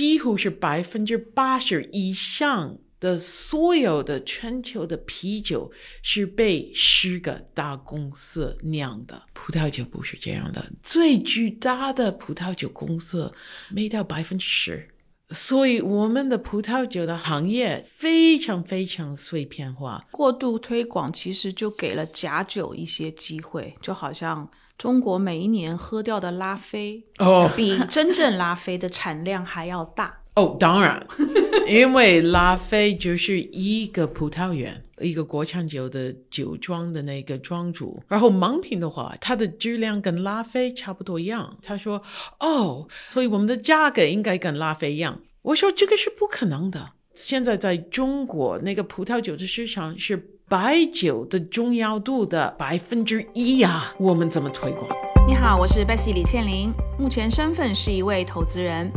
[0.00, 5.70] 几乎是百分之八十以上的所有的全球的啤酒
[6.02, 9.24] 是被十个大公司酿的。
[9.34, 13.30] 葡萄酒不是这样的，最巨大的葡萄酒公司
[13.70, 14.88] 没到百分之十。
[15.32, 20.06] 所以，我们的葡萄酒的行业非常非常碎片化。
[20.10, 30.22] 过度推广其实就给了假酒一些机会，就好像中国每一年喝掉的拉菲哦比真正拉菲的产量还要大。
[30.36, 31.06] 哦，当然，
[31.68, 38.02] 因为拉菲就是一个葡萄园，一个国产酒的酒庄的那个庄主。
[38.08, 41.58] 然后盲品的话，它的质量跟拉菲差不多一样。
[41.60, 42.02] 他说
[42.40, 46.92] ：“哦，所以我们的价格应该跟拉菲一样。”我说：“这个是不可能的。
[47.12, 50.16] 现在在中国，那个葡萄酒的市场是
[50.50, 54.84] 白酒的重要度的百分之一呀，我们怎么推广？”
[55.24, 58.90] 你好，我是 Bessie 李倩玲，目前身份是一位投资人。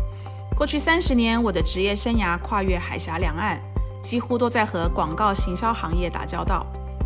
[0.58, 3.62] 过去三十年，我的职业生涯跨越海峡两岸，
[4.02, 6.66] 几乎都在和广告行销行业打交道。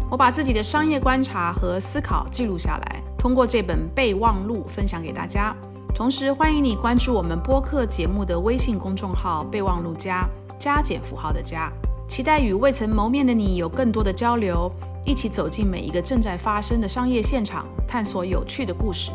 [0.10, 5.54] 我把自己的商业观察和思考记录下来，通过这本备忘录分享给大家。
[5.94, 10.26] 同时，欢迎你关注我们播客节目的微信公众号“备忘录加”，
[10.58, 11.70] 加减符号的加。
[12.08, 14.72] 期待与未曾谋面的你有更多的交流，
[15.06, 19.12] 一起走进每一个正在发生的商业现场，探索有趣的故事。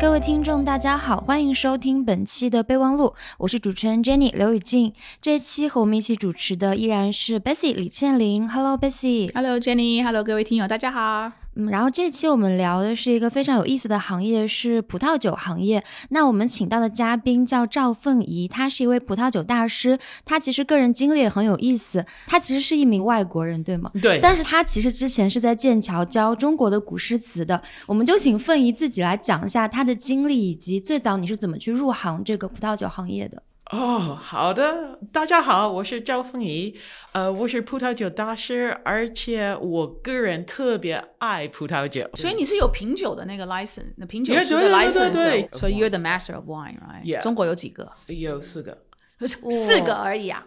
[0.00, 4.92] 各位听众，大家好，欢迎收听本期的备忘录，我是主持人 Jenny 刘雨静。
[5.20, 8.48] 这一期和我们一起主持的依然是 Bessy 李倩玲。
[8.48, 9.28] Hello Bessy。
[9.34, 11.32] Hello Jenny，Hello 各位听友，大家好。
[11.58, 15.82] 嗯，然后这期我们聊的是一个非常有意思的行业，是葡萄酒行业。
[16.10, 19.98] 那我们请到的嘉宾叫赵凤仪，他是一位葡萄酒大师。
[20.24, 23.90] 他其实个人经历也很有意思，他其实是一名外国人，对吗？
[24.00, 27.60] 对，但是他其实之前是在剑桥教中国的古诗词的。
[27.86, 33.42] 我们就请凤仪自己来讲一下他的经历，以及最早你是怎么去入行这个葡萄酒行业的。
[33.70, 36.74] 哦，好的，大家好，我是赵凤仪，
[37.12, 47.92] 呃，我是葡萄酒大师，而且我个人特别爱葡萄酒，所以你是有品酒的那个 license，那品酒师的 license，对对所以 you're the master of wine，right？Yeah 中国有几个？
[48.06, 48.78] 有四个，
[49.50, 50.46] 四个而已啊。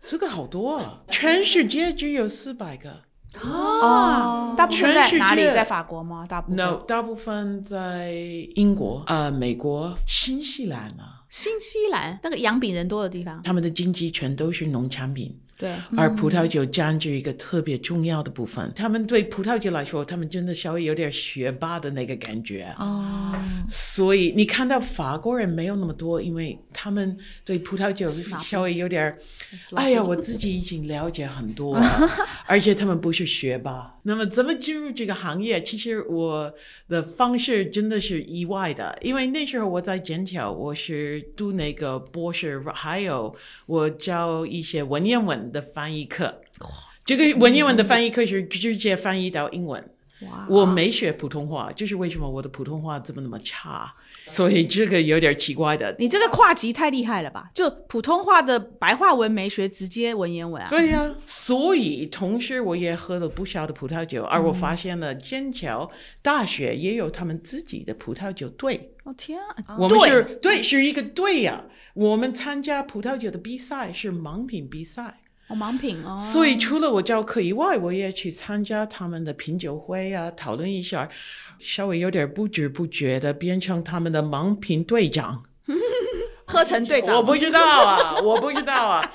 [0.00, 3.02] 四个好多啊，全世界只有四百个
[3.42, 5.42] 哦大部分在哪里？
[5.52, 6.24] 在法国吗？
[6.28, 6.56] 大部分。
[6.56, 8.12] ，no，大部分在
[8.54, 13.40] 英国、呃，美国、新西兰啊，新西兰那个养饼人多的地方。
[13.44, 15.40] 他们的经济全都是农产品。
[15.60, 18.72] 对，而葡萄酒占据一个特别重要的部分。
[18.74, 22.74] 他们对葡萄酒来说，他们真的稍微有点学霸的那个感觉。
[22.78, 23.34] 哦，
[23.68, 29.18] 所以你看到法国人没有那么多，因为他们对葡萄酒稍微有点儿，
[29.76, 31.86] 哎呀，我自己已经了解很多了，
[32.46, 33.98] 而且他们不是学霸。
[34.04, 35.62] 那么怎么进入这个行业？
[35.62, 36.50] 其实我
[36.88, 43.34] 的方式真的是意外的，因为那时候我在剑桥，我是读那个博士，还有
[43.66, 46.40] 我教一些文言文的翻译课。
[47.04, 49.90] 这个文言文的翻译课是直接翻译到英文。
[50.28, 53.90] 哇我没学普通话，就是为什么我的普通话这么那么差，
[54.26, 55.96] 所以这个有点奇怪的。
[55.98, 57.50] 你这个跨级太厉害了吧？
[57.54, 60.68] 就普通话的白话文没学，直接文言文啊？
[60.68, 65.90] 对呀、所以同时我也喝了不少的葡萄酒，而我发现了剑桥
[66.20, 68.92] 大学也有他们自己的葡萄酒队。
[69.04, 69.78] 哦天啊！
[69.78, 76.16] 我们是对对是一个队呀、我们参加葡萄酒的比赛是盲品比赛，哦，盲品哦。
[76.18, 81.08] 所以除了我教课以外，我也去参加他们的品酒会啊，讨论一下，
[81.58, 85.42] 稍微有点不知不觉的变成他们的盲品队长。
[86.46, 89.10] 喝成队长，我不知道啊，我不知道啊。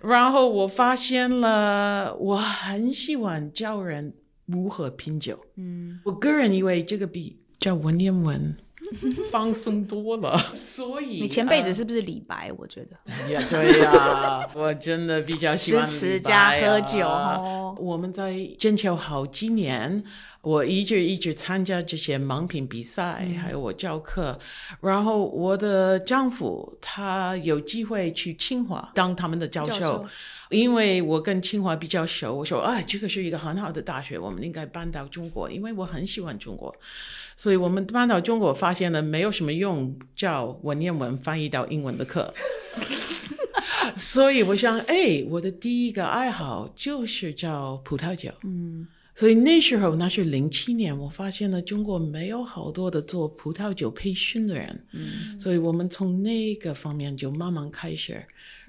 [0.00, 4.14] 然后我发现了，我很喜欢教人
[4.46, 5.38] 如何品酒。
[5.56, 8.56] 嗯，我个人以为这个比教文言文
[9.30, 12.52] 放松多了，所以你前辈子是不是李白？
[12.58, 12.96] 我觉得。
[13.06, 17.74] 呃呀，对呀、我真的比较喜欢诗词加啊喝酒哦。
[17.78, 20.02] 我们在剑桥好几年，
[20.42, 24.38] 我一直一直参加这些盲品比赛，嗯还有我教课。
[24.80, 30.06] 然后我的丈夫他有机会去清华当他们的教授，教授
[30.48, 36.74] 因为我跟清华比较熟，我说啊，这个是一个很好的大学，我们应该搬到中国，因为我很喜欢中国。
[37.36, 42.32] 所以我们搬到中国，发现了没有什么用叫文言文翻译到英文的课。
[43.96, 48.30] 所以我想，哎，我的第一个爱好就是叫葡萄酒。
[48.44, 54.84] 嗯，所以那时候那是零七年，我发现了中国没有好多的做葡萄酒培训的人。
[54.92, 58.24] 嗯，所以我们从那个方面就慢慢开始，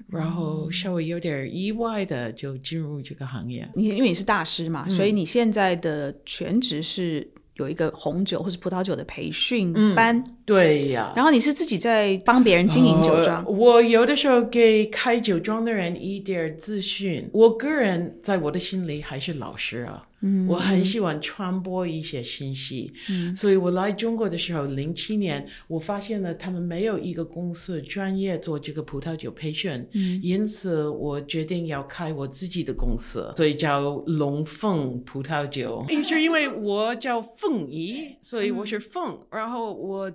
[0.08, 3.68] 然后稍微有点意外的就进入这个行业。
[3.74, 11.12] 你因为你是大师嘛，所以你现在的全职是有一个红酒或是葡萄酒的培训班，对呀。
[11.14, 13.44] 然后你是自己在帮别人经营酒庄？
[13.46, 17.28] 我有的时候给开酒庄的人一点资讯。
[17.32, 20.08] 我个人在我的心里还是老师啊。
[20.24, 35.84] 嗯，我很喜欢传播一些信息，嗯，所以我来中国的时候，零七年，我发现了他们没有一个公司专业做这个葡萄酒培训，嗯，因此我决定要开我自己的公司，所以叫龙凤葡萄酒。
[36.06, 40.12] 是因为我叫凤仪，所以我是凤，然后我。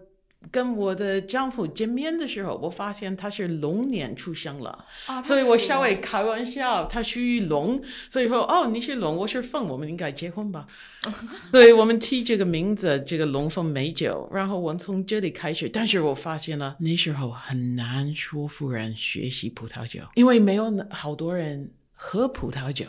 [0.52, 4.86] 跟我的丈夫见面的时候，我发现他是龙年出生了，
[5.24, 10.68] 所以我稍微开玩笑，他属于龙，所以说哦，你是龙，我是凤，我们应该结婚吧？
[11.52, 15.70] 对，我们提这个名字，这个龙凤美酒，然后我从这里开始。
[15.70, 22.88] 但是我发现了那时候很难说服人学习葡萄酒，因为没有好多人喝葡萄酒。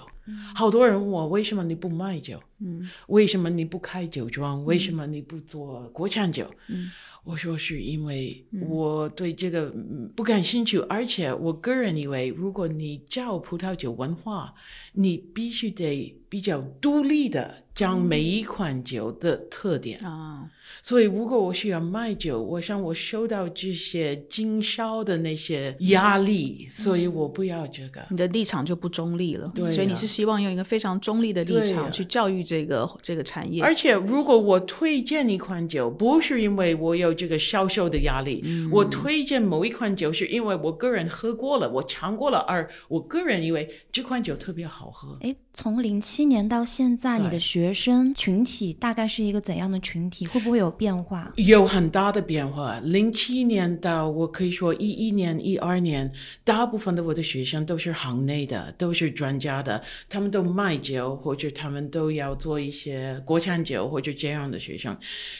[0.55, 2.39] 好多人问我为什么你不卖酒？
[2.59, 4.63] 嗯，为什么你不开酒庄？
[4.67, 6.53] 为什么你不做国产酒？
[6.67, 6.91] 嗯，
[7.29, 9.71] 我说是因为我对这个
[10.17, 14.55] 不感兴趣，而且我个人以为，如果你叫葡萄酒文化，
[14.95, 20.51] 你必须得比较独立的讲每一款酒的特点啊。
[20.83, 28.05] 所以，如果我需要卖酒，我想我受到这些经销的那些压力，所以我不要这个。
[28.11, 33.63] 你的立场就不中立了，对，所以你是希望用一个非常中立的立场去教育这个这个产业。
[33.63, 45.17] 而且，如果我推荐一款酒，不是因为我有这个销售的压力，我推荐某一款酒，是因为我个人喝过了，我尝过了，而我个人以为这款酒特别好喝。
[45.23, 50.25] 哎，从零七年到现在，你的学生群体大概是一个怎样的群体？
[50.29, 50.71] 会不会有？
[50.71, 52.79] 变化有很大的变化。
[52.79, 56.13] 零七年到我可以说一一年、一二年，
[56.45, 64.97] 大部分的我的学生都是行内的，都是专家的，他们都卖酒，或者他们都要做一些国产酒，或者这样的学生。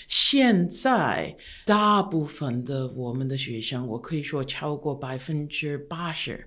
[0.09, 6.45] 现在大部分的我们的学生，我可以说超过百分之八十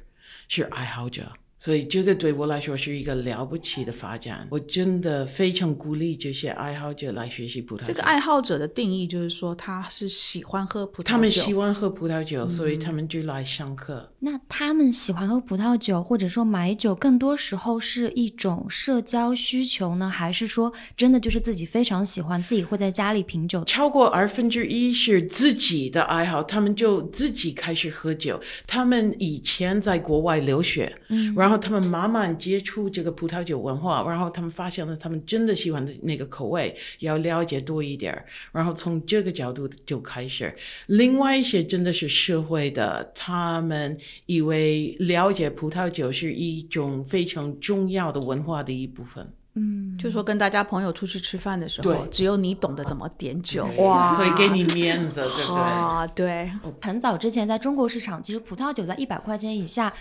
[0.50, 1.32] 是爱好者。
[1.63, 7.86] 所以这个对我来说是一个了不起的发展，我真的非常鼓励这些爱好者来学习葡萄酒。
[7.86, 14.11] 这个爱好者的定义就是说，他是喜欢喝葡萄酒，他们喜欢喝葡萄酒，所以他们就来上课。
[14.22, 23.64] 那他们喜欢喝葡萄酒，或者说买酒，更多时候是一种社交需求呢，还是说真的就是自己非常喜欢，自己会在家里品酒？
[23.64, 28.40] 超过二分之一是自己的爱好，他们就自己开始喝酒。
[28.68, 31.62] 他们以前在国外留学，嗯，然后。
[31.62, 40.52] 他们慢慢接触这个葡萄酒文化，然后他们发现了他们真的喜欢的那个口味，要了解多一点然后从这个角度就开始。
[40.88, 49.34] 另外一些真的是社会的，他们以为了解葡萄酒是一种非常重要的文化的一部分。
[49.56, 55.62] 嗯，就说跟大家朋友出去吃饭的时候，只有你懂得怎么点酒哇，所以给你面子，对不对？
[55.62, 56.52] 啊，对。
[56.81, 59.94] 很早之前在中国市场，其实葡萄酒在一百块钱以下。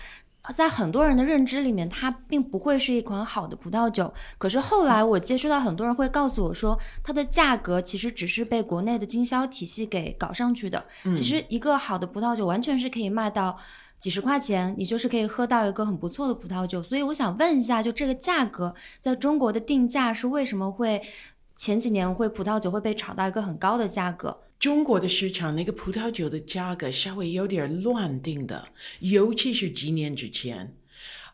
[0.55, 4.11] 在很多人的认知里面，它并不会是一款好的葡萄酒。
[4.39, 10.83] 可是后来我接触到很多人会告诉我说，它的价格其实只是被国内的经销体系给搞上去的。
[11.13, 13.55] 其实一个好的葡萄酒完全是可以卖到
[14.01, 16.81] 几十块钱，你就是可以喝到一个很不错的葡萄酒。
[16.81, 20.99] 所以我想问一下，就这个价格在中国的定价是为什么会
[21.55, 24.35] 前几年会葡萄酒会被炒到一个很高的价格？
[24.57, 28.69] 中国的市场那个葡萄酒的价格稍微有点乱定的，
[29.01, 30.75] 尤其是几年之前，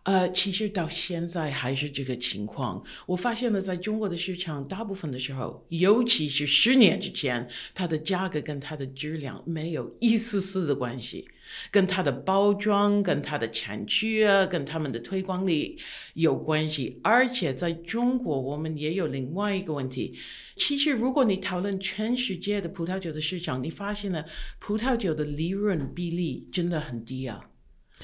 [0.03, 2.83] 呃，其实到现在还是这个情况。
[3.05, 11.27] 我发现了，在中国的市场，大部分的时候，尤其是十年之前，它的价格跟它的质量没有一丝丝的关系。
[11.71, 15.79] 跟它的包装、跟它的产区啊、跟他们的推广力
[16.13, 20.17] 有关系，而且在中国，我们也有另外一个问题。
[20.55, 24.25] 其实，如果你讨论全世界的葡萄酒的市场，你发现了
[24.59, 27.49] 葡萄酒的利润比例真的很低啊。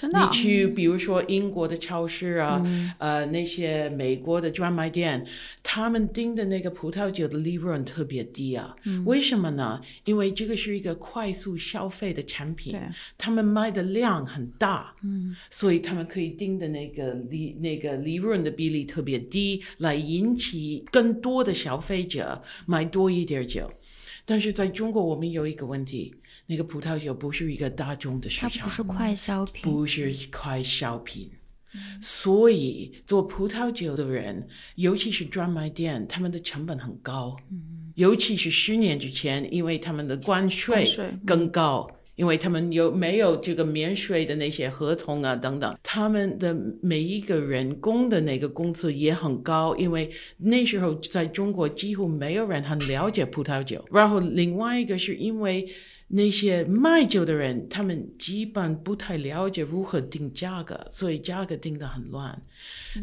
[0.01, 2.61] 你去，比如说英国的超市啊，
[2.97, 5.25] 呃，那些美国的专卖店，
[5.61, 8.75] 他们订的那个葡萄酒的利润特别低啊。
[9.05, 9.79] 为什么呢？
[10.05, 12.75] 因为这个是一个快速消费的产品，
[13.17, 14.95] 他们卖的量很大，
[15.49, 23.71] 所以他们可以定的那个利那个利润的比例特别低，来引起更多的消费者买多一点酒。
[24.25, 26.15] 但是在中国，我们有一个问题。
[26.53, 31.31] 那个葡萄酒不是一个大众的市场，它不是快消品，不是快消品。
[31.99, 37.35] 所以做葡萄酒的人，尤其是专卖店，他们的成本很高。
[37.95, 40.87] 尤其是十年之前，因为他们的关税
[41.25, 53.83] 更高，因为他们有没有这个免税的那些合同啊等等，他们的每一个人工的那个工资也很高，因为那时候在中国几乎没有人很了解葡萄酒。
[53.91, 55.67] 然后另外一个是因为。
[56.15, 62.39] 那些卖酒的人，他们基本不太了解如何定价格，所以价格定得很乱。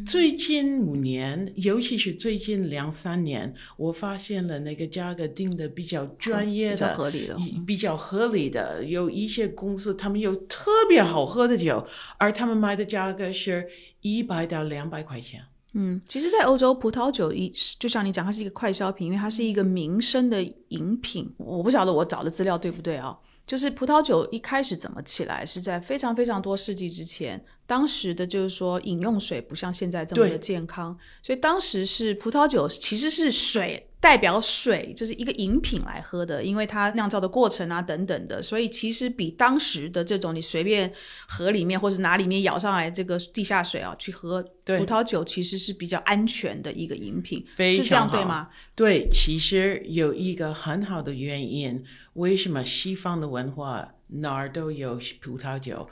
[0.07, 7.37] 最近五年，尤其是最近两三年，我发现了那个价格定的比较专业的、合理的、
[7.67, 8.85] 比较合理的。
[8.85, 11.85] 有一些公司，他们有特别好喝的酒，
[12.17, 13.69] 而他们卖的价格是
[14.03, 15.43] 一百到两百块钱。
[15.73, 21.33] 嗯，其实，在欧洲，葡萄酒一就像你讲，它是一个快消品，因为它是一个民生的饮品。
[21.37, 23.17] 我不晓得我找的资料对不对啊？
[23.47, 33.90] 就是葡萄酒一开始怎么起来，是在非常非常多世纪之前，当时的就是说饮用水不像现在这么的健康，所以当时是葡萄酒其实是水。
[34.01, 40.91] 代表水就是一个饮品来喝的，因为它酿造的过程啊等等的，所以其实比当时的这种你随便
[41.29, 48.49] 河里面或者哪里面舀上来这个地下水啊去喝葡萄酒，其实是比较安全的一个饮品，是这样对吗？
[48.75, 55.87] 对，其实有一个很好的原因，为什么西方的文化哪儿都有葡萄酒，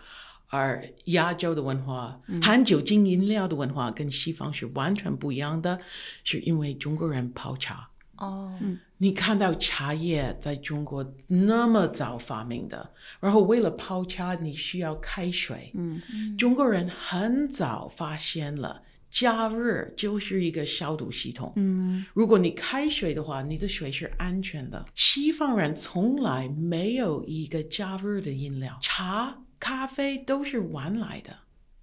[0.46, 5.78] 而亚洲的文化含酒精饮料的文化跟西方是完全不一样的，
[6.24, 7.90] 是因为中国人泡茶。
[8.18, 8.58] 哦，
[8.96, 16.02] 你看到茶叶在中国那么早发明的，然后为了泡茶你需要开水，嗯，
[16.36, 24.84] 中国人很早发现了加热就是一个消毒系统，嗯，如果你开水的话，你的水是安全的。
[24.94, 31.34] 西方人从来没有一个加热的饮料，茶、咖啡都是晚来的。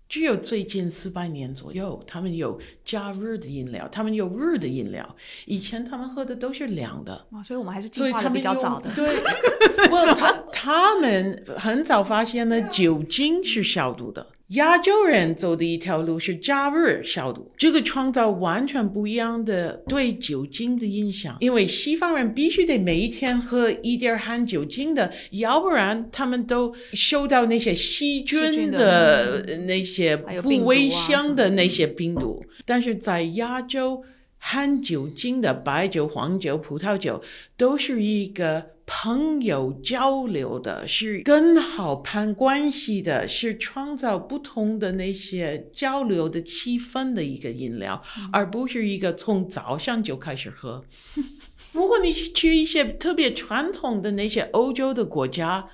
[0.07, 5.15] 只有最近四百年左右，他们有加热的饮料，他们有热的饮料。
[5.45, 7.41] 以前他们喝的都是凉的，哇！
[7.41, 8.93] 所以我们还是进化的比较早的。
[8.93, 9.17] 对，
[9.89, 14.27] 不，他他们很早发现了酒精是消毒的。
[14.49, 21.35] 亚洲人走的一条路是加热消毒，这个创造完全不一样的对酒精的影响。
[21.39, 32.45] 因为西方人必须得每一天喝一点含酒精的，要不然他们都受到那些细菌的那些不卫生的那些病毒。
[32.65, 34.03] 但是在亚洲，
[34.37, 37.19] 含酒精的白酒、黄酒、葡萄酒
[37.57, 38.74] 都是一个。
[38.85, 48.01] 朋友交流的是更好攀关系的，是创造不同的那些交流的气氛的一个饮料，
[48.31, 50.83] 而不是一个从早上就开始喝。
[51.73, 55.69] 如果你去一些特别传统的那些欧洲的国家。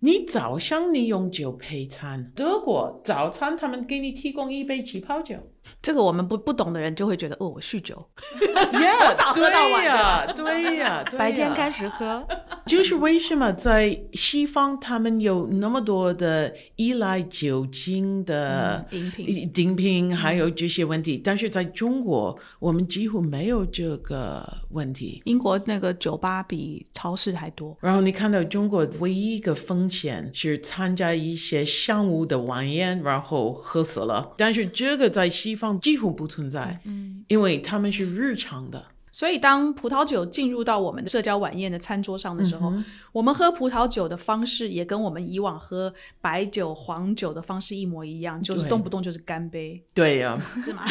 [0.00, 5.36] 你早上你用酒配餐，德国早餐他们给你提供一杯气泡酒，
[5.80, 7.94] 这个我们不不懂的人就会觉得哦，我酗酒，
[8.36, 12.26] 从早喝到晚呀，对呀， 白天开始喝，
[12.66, 25.22] 就是为什么在西方他们有那么多的依赖酒精的饮品、饮品，还有这些问题，但是在中国我们几乎没有这个问题。
[25.24, 29.84] 英国那个酒吧比超市还多，然后你看到中国唯一一个风。
[29.94, 34.32] 险是参加一些商务的晚宴，然后喝死了。
[34.36, 38.84] 但是这个在西方几乎不存在，嗯，因为他们是日常的。
[39.12, 42.72] 所以当葡萄酒进入到我们的社交晚宴的餐桌上的时候，
[43.12, 49.80] 我们喝葡萄酒的方式也跟我们以往喝白酒、黄酒的方式一模一样，就是动不动就是干杯。
[49.94, 50.82] 对呀，是吗？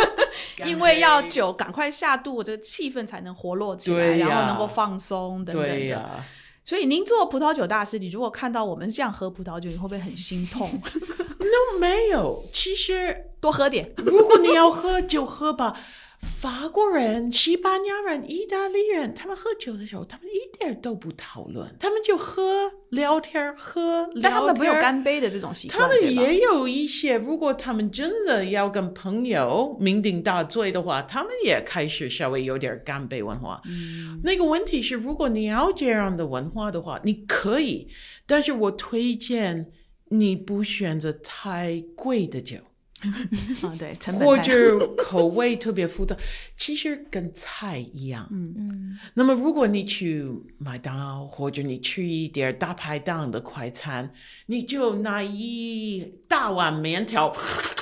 [0.64, 6.24] 因为要酒赶快下肚，这个气氛才能活络起来，然后能够放松等等的。
[6.68, 10.68] 所以您做葡萄酒大师，你如果看到我们这样喝葡萄酒，你会不会很心痛？
[11.40, 12.44] No，没有。
[12.52, 13.90] 其实多喝点。
[13.96, 15.74] 如果你要喝就喝吧。
[16.20, 24.08] 法国人、西班牙人、意大利人，他们喝酒的时候，他们一点都不讨论，他们就喝聊天喝。
[24.22, 25.78] 但他们没有干杯的这种习惯。
[25.78, 33.60] 他们也有一些，如果他们真的要跟朋友酩酊大醉的话，他们也开始稍微有点干杯文化。
[33.68, 37.88] 嗯，那个问题是，如果你要这样的文化的话，你可以，
[38.26, 39.72] 但是我推荐
[40.10, 42.58] 你不选择太贵的酒。
[43.62, 46.16] 啊，对， 成本或者口味特别复杂，
[46.56, 48.28] 其实跟菜一样。
[48.32, 48.98] 嗯嗯。
[49.14, 50.26] 那么，如果你去
[50.58, 54.12] 麦当劳，或者你吃一点大排档的快餐，
[54.46, 57.32] 你就拿一大碗面条，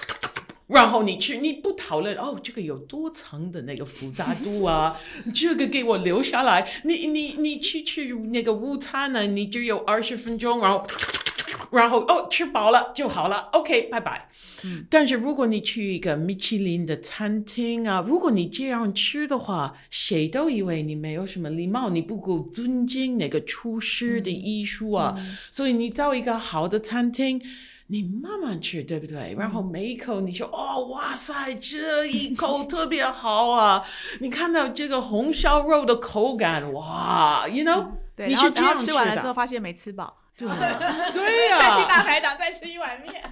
[0.68, 4.98] 然后你吃，你不讨论哦，这个有多层的那个复杂度啊，
[5.34, 6.68] 这个给我留下来。
[6.84, 10.86] 你你你去吃那个午餐呢，你只有二十分钟，然后。
[11.70, 14.28] 然后哦吃饱了就好了，OK，拜拜。
[14.64, 25.16] 嗯，但是如果你去一个米其林的餐厅啊，如果你这样吃的话，谁都以为你没有什么礼貌，你不够尊敬那个厨师的艺术啊。
[25.50, 27.42] 所以你到一个好的餐厅。
[27.88, 29.32] 你慢慢吃，对不对？
[29.38, 33.84] 然后每一口你说哦，哇塞，这一口特别好啊！
[34.18, 40.46] 你看到这个红烧肉的口感，哇，you know，对，然后然后吃完了之后发现没吃饱，对
[41.14, 43.22] 对呀，再去大排档再吃一碗面。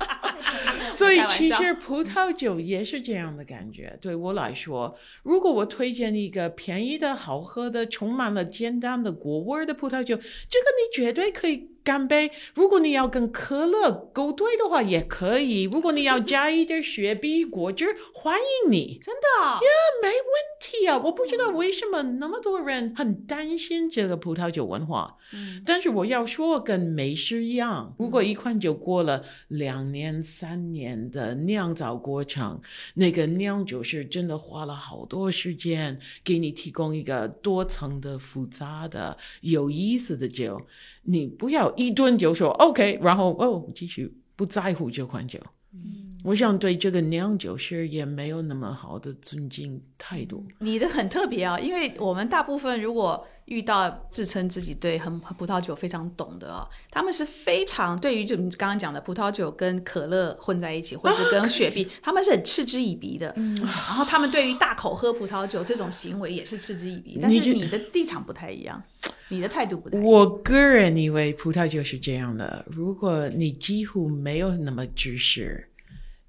[0.88, 3.94] 所以其实葡萄酒也是这样的感觉。
[4.00, 11.73] 对我来说，如果我推荐一个便宜的好喝的、充满了简单的果味的葡萄酒，这个你绝对可以。
[11.84, 12.32] 干杯！
[12.54, 15.64] 如果你要跟可乐勾兑的话，也可以。
[15.64, 18.98] 如果你要加一点雪碧果汁，欢迎你。
[19.02, 19.44] 真的？
[19.44, 19.60] 呀，
[20.02, 20.18] 没问
[20.58, 20.96] 题啊！
[21.04, 25.18] 我不知道为什么那么多人很担心这个葡萄酒文化。
[25.34, 25.62] 嗯。
[25.66, 32.58] 但是我要说，跟美食一样，如果一款酒过了两年、三年的酿造过程，
[32.94, 40.62] 那个酿酒师真的花了好多时间给你提供一个多层的、复杂的、有意思的酒。
[41.06, 45.38] 你不要一顿就说 OK，然后哦继续不在乎这款酒。
[45.72, 50.42] 嗯，我想对这个酿酒师也没有那么好的尊敬态度。
[50.60, 63.30] 你的很特别啊，因为我们大部分如果遇到自称自己对很葡萄酒非常懂的啊，他们是非常对于就你刚刚讲的葡萄酒跟可乐混在一起，或者跟雪碧，他们是很嗤之以鼻的。
[63.36, 67.18] 嗯，然后他们对于大口喝葡萄酒这种行为也是嗤之以鼻。
[67.20, 68.82] 但是你的立场不太一样。
[69.28, 69.98] 你的态度不太。
[69.98, 75.68] 我个人以为葡萄酒是这样的：如果你几乎没有那么知识，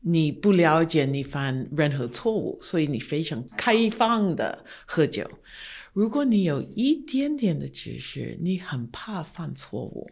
[0.08, 5.24] 你不了解，你犯任何错误，所以你非常开放的喝酒；
[5.94, 10.12] 如果你有一点点的知识，你很怕犯错误。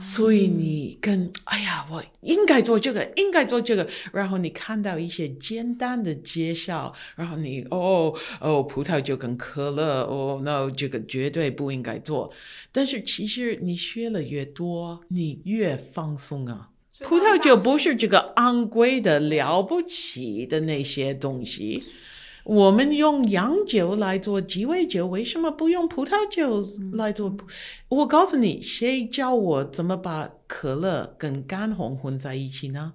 [0.00, 3.88] 所以你跟哎呀，我应该做这个，应该做这个。
[4.12, 12.32] 然后你看到一些简单的介绍，然后你哦哦，葡萄酒跟可乐，哦，no，这个绝对不应该做。
[12.72, 16.69] 但是其实你学了越多，你越放松啊。
[17.02, 21.82] 葡萄酒不是这个昂贵的、了不起的那些东西。
[22.44, 27.36] 我们用洋酒来做鸡尾酒，为什么不用葡萄酒来做？
[27.88, 32.94] 我告诉你，谁教我怎么把可乐跟干红混在一起呢？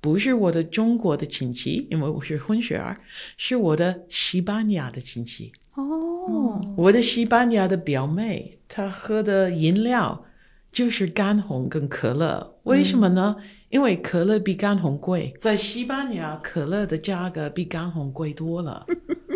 [0.00, 3.00] 不是我的中国的亲戚，因为我是混血儿，
[3.36, 5.52] 是我的西班牙的亲戚。
[5.74, 10.24] 哦，我的西班牙的表妹，她喝的饮料
[10.72, 13.36] 就是干红跟可乐，为什么呢？
[13.68, 18.86] 因为可乐比干红贵，在西班牙，可乐的价格比干红贵多了，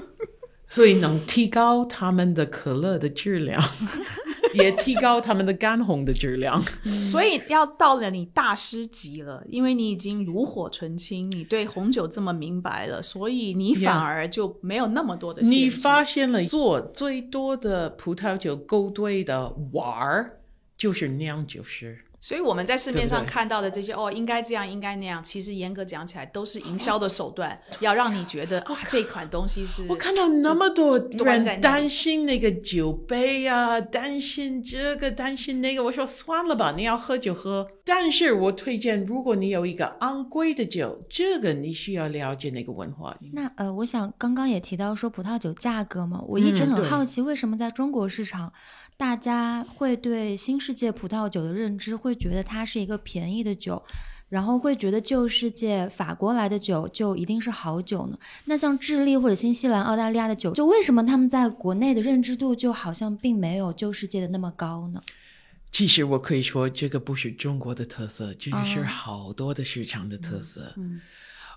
[0.66, 3.62] 所以能提高他们的可乐的质量，
[4.54, 6.62] 也提高他们的干红的质量。
[7.04, 15.40] 所以要到了你大师级了，因为你已经炉火纯青，你对红酒这么明白了，所以你反而就没有那么多的。
[15.42, 20.35] 你发现了做最多的葡萄酒勾兑的玩儿，
[20.76, 21.98] 就是那样就是。
[22.18, 29.86] 所以我们在市面上看到的这些哦，应该这样，应该那样，其实严格讲起来都是营销的手段，要让你觉得啊，这款东西是。
[29.88, 37.68] 我看到那么多人担心那个酒杯啊，担心这个，担心那个，我说算了吧，你要喝就喝。
[37.84, 43.16] 但是我推荐，如果你有一个昂贵的酒，这个你需要了解那个文化。
[43.34, 48.52] 那呃，我想刚刚也提到说葡萄酒价格嘛，我一直很好奇，为什么在中国市场？
[48.96, 53.82] 大家会对新世界葡萄酒的认知，会觉得它是一个便宜的酒，
[54.30, 58.18] 然后会觉得旧世界法国来的酒就一定是好酒呢？
[58.46, 65.00] 那像智利或者新西兰、澳大利亚的酒，就为什么他们在国内的认知度就好像并没有旧世界的那么高呢？
[65.70, 70.72] 其实我可以说，这个不是中国的特色，这个是好多的市场的特色。
[70.76, 71.00] 嗯。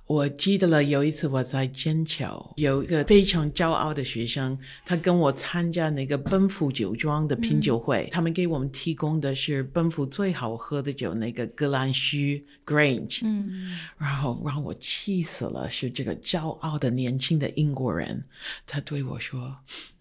[0.10, 18.26] 我记得了，有一次我在剑桥，有一个非常骄傲的学生，他跟我参加那个奔赴酒庄的品酒会，他们给我们提供的是奔赴最好喝的酒，那个格兰须 Grange，嗯，然后让我气死了，是这个骄傲的年轻的英国人，
[18.66, 19.58] 他对我说：“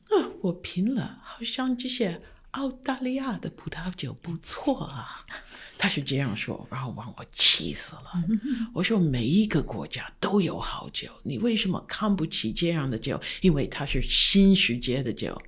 [0.09, 2.19] 啊，我拼了，好像这些。”
[2.53, 5.25] 澳大利亚的葡萄酒不错啊，
[5.77, 8.25] 他是这样说，然后把我气死了。
[8.73, 13.21] 我说每一个国家都有好酒，你为什么看不起这样的酒？
[13.43, 15.41] 因为它是新世界的酒。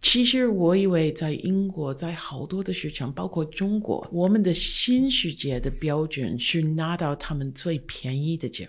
[0.00, 8.66] 其实我以为在英国，在好多的市场，包括中国，我们的新世界的标准是拿到他们最便宜的酒，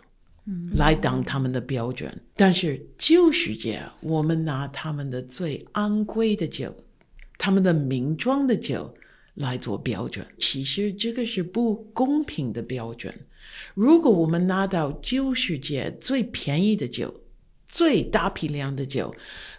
[0.77, 2.21] 来当他们的标准。
[2.35, 6.73] 但是旧世界，我们拿他们的最昂贵的酒。
[7.37, 8.95] 他们的名庄的酒
[9.35, 10.25] 来做标准。
[10.37, 13.13] 其实这个是不公平的标准。
[13.73, 17.21] 如果我们拿到旧世界最便宜的酒、
[17.65, 19.13] 最大批量的酒，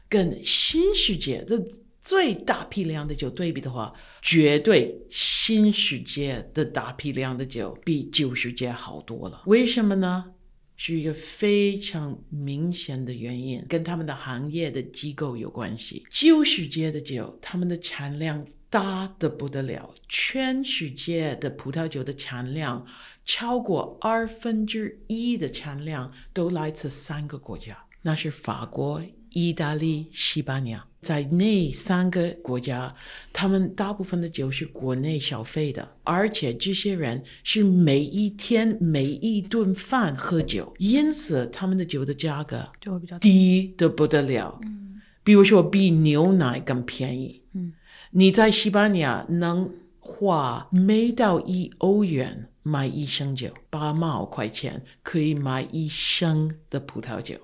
[0.09, 1.63] 跟新世界的
[2.03, 9.43] 最大批量的酒对比的话，绝对新世界的大批量的酒比旧世界好多了。
[9.47, 10.33] 为什么呢？
[10.77, 16.07] 是一个非常明显的原因，跟他们的行业的机构有关系。
[16.11, 22.87] 旧世界的酒，他们的产量大的不得了，全世界的葡萄酒的产量
[23.25, 29.03] 超过二分之一的产量都来自三个国家，那是法国、
[29.37, 30.83] 意大利、西班牙。
[31.03, 32.93] 在那三个国家，
[33.33, 44.59] 他们大部分的酒是国内消费的，而且这些人是每一天每一顿饭喝酒，因此他们的酒的价格就会比较低的不得了。
[44.63, 47.43] 嗯，比如说比牛奶更便宜。
[47.53, 47.73] 嗯，
[48.11, 49.71] 你在西班牙能
[50.01, 57.37] 花每到一欧元买一升酒，八毛块钱可以买一升的葡萄酒。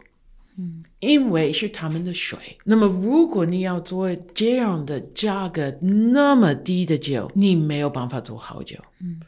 [0.58, 2.38] 嗯，因为是他们的水。
[2.64, 8.76] 那么，如果你要做这样的价格那么低的酒，你没有办法做好酒。
[9.00, 9.20] 嗯，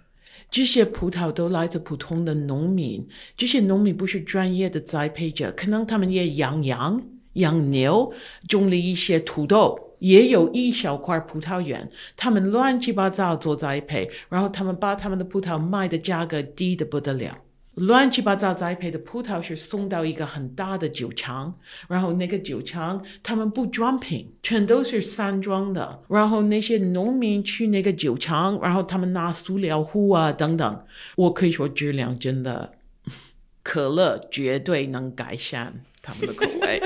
[0.50, 3.06] 这些葡萄都来自普通的农民，
[3.36, 7.02] 这些农民不是专业的栽培者，可能他们也养羊、
[7.34, 8.12] 养牛，
[8.46, 17.36] 种了一些土豆，也有一小块葡萄园，他们乱七八糟做栽培，然后他们把他们的葡萄卖的价格低的不得了。
[17.74, 21.58] 乱七八糟栽培的葡萄是送到一个很大的酒厂，
[21.88, 26.02] 然后那个酒厂他们不装瓶，全都是散装的。
[26.08, 30.84] 然后那些农民去那个酒厂，然后他们拿塑料壶啊等等。
[31.16, 32.74] 我可以说质量真的，
[33.64, 36.82] 可乐绝对能改善他们的口味。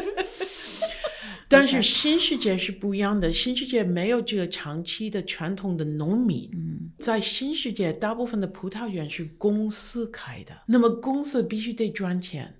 [1.49, 6.51] 但是新世界是不一样的，新世界没有这个长期的传统的农民。
[6.53, 12.55] 嗯，在新世界，大部分的葡萄园是公司开的，那么公司必须得赚钱。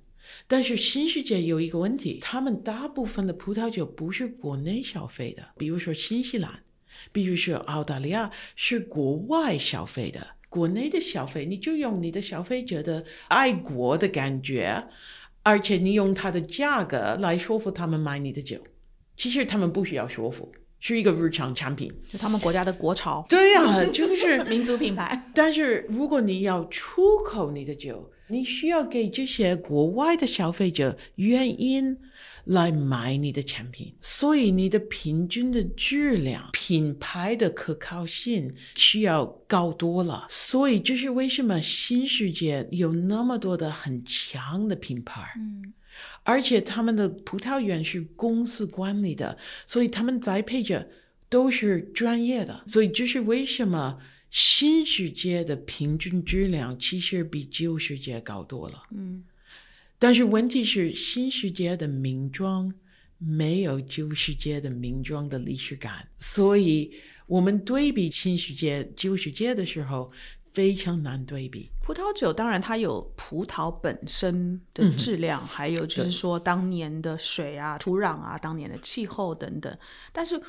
[0.47, 6.63] 但是新世界有一个问题，他们大部分的葡萄酒不是国内消费的，比如说新西兰，
[7.13, 10.27] 比如说澳大利亚是国外消费的。
[10.51, 14.89] 国内的消费，你就用你的消费者的爱国的感觉，
[15.43, 18.59] 而且你用它的价格来说服他们买你的酒。
[19.19, 23.27] 其实他们不需要说服，是一个日常产品，就他们国家的国潮。
[23.29, 25.31] 对呀，就是 民族品牌。
[25.35, 31.99] 但是如果你要出口你的酒，你需要给这些国外的消费者原因
[32.45, 40.27] 来买你的产品，所以你的平均的质量、品牌的可靠性需要高多了。
[40.29, 45.33] 所以这是为什么新世界有那么多的很强的品牌。
[45.37, 45.73] 嗯。
[46.23, 50.89] 而且他们的葡萄园是公司管理的，所以他们栽培者
[51.29, 52.65] 都是专业的。
[52.67, 53.99] 所以这是为什么
[54.31, 58.83] 新世界的平均质量其实比旧世界高多了。
[58.93, 59.25] 嗯，
[59.99, 62.73] 但是问题是新世界的名庄
[63.19, 66.93] 没有旧世界的名庄的历史感，所以
[67.27, 70.11] 我们对比新世界、旧世界的时候。
[70.53, 71.71] 非常难对比。
[71.83, 79.79] 葡萄酒当然它有葡萄本身的质量，还有就是说当年的水啊、土壤啊、当年的气候等等。
[80.13, 80.41] 但是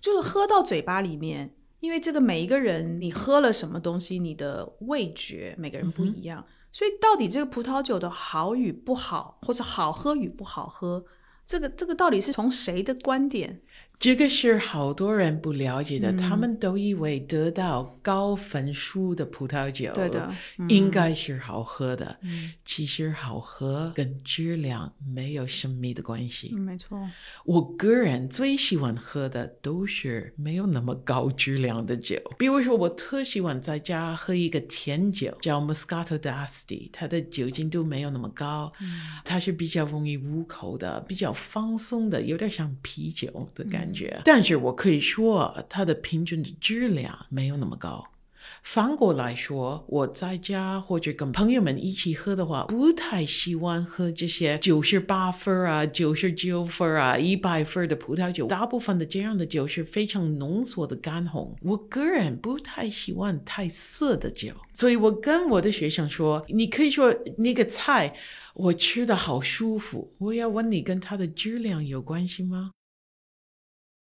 [0.00, 11.04] 就是喝到嘴巴里面，因为这个每一个人你喝了什么东西，你的味觉每个人不一样，所以到底这个葡萄酒的好与不好，或者好喝与不好喝，
[11.46, 13.60] 这个这个到底是从谁的观点？
[13.98, 20.30] 这个是好多人不了解的，他们都以为得到高分数的葡萄酒，对的，
[20.68, 22.18] 应该是好喝的。
[22.64, 26.54] 其实好喝跟质量没有神秘的关系。
[26.54, 27.00] 没错，
[27.44, 32.20] 我个人最喜欢喝的都是没有那么高质量的酒。
[32.36, 38.70] 比如说，我特喜欢在家喝一个甜酒，叫 Moscato d'Asti，它的酒精度没有那么高，
[39.24, 43.85] 它是比较容易入口的，比较放松的，有点像啤酒的感觉。
[43.86, 48.04] 感觉，但是我可以说，它的平均的质量没有那么高。
[48.62, 58.46] 反过来说，我在家或者跟朋友们一起喝的话，不太喜欢喝这些九十八分啊、九十九分啊、一百分的葡萄酒。
[58.46, 61.56] 大部分的这样的酒是非常浓缩的干红。
[61.62, 68.16] 我个人不太喜欢太涩的酒，所以我跟我的学生说：“你可以说那个菜
[68.54, 72.70] 我吃的好舒服。”我要问你，跟它的质量有关系吗？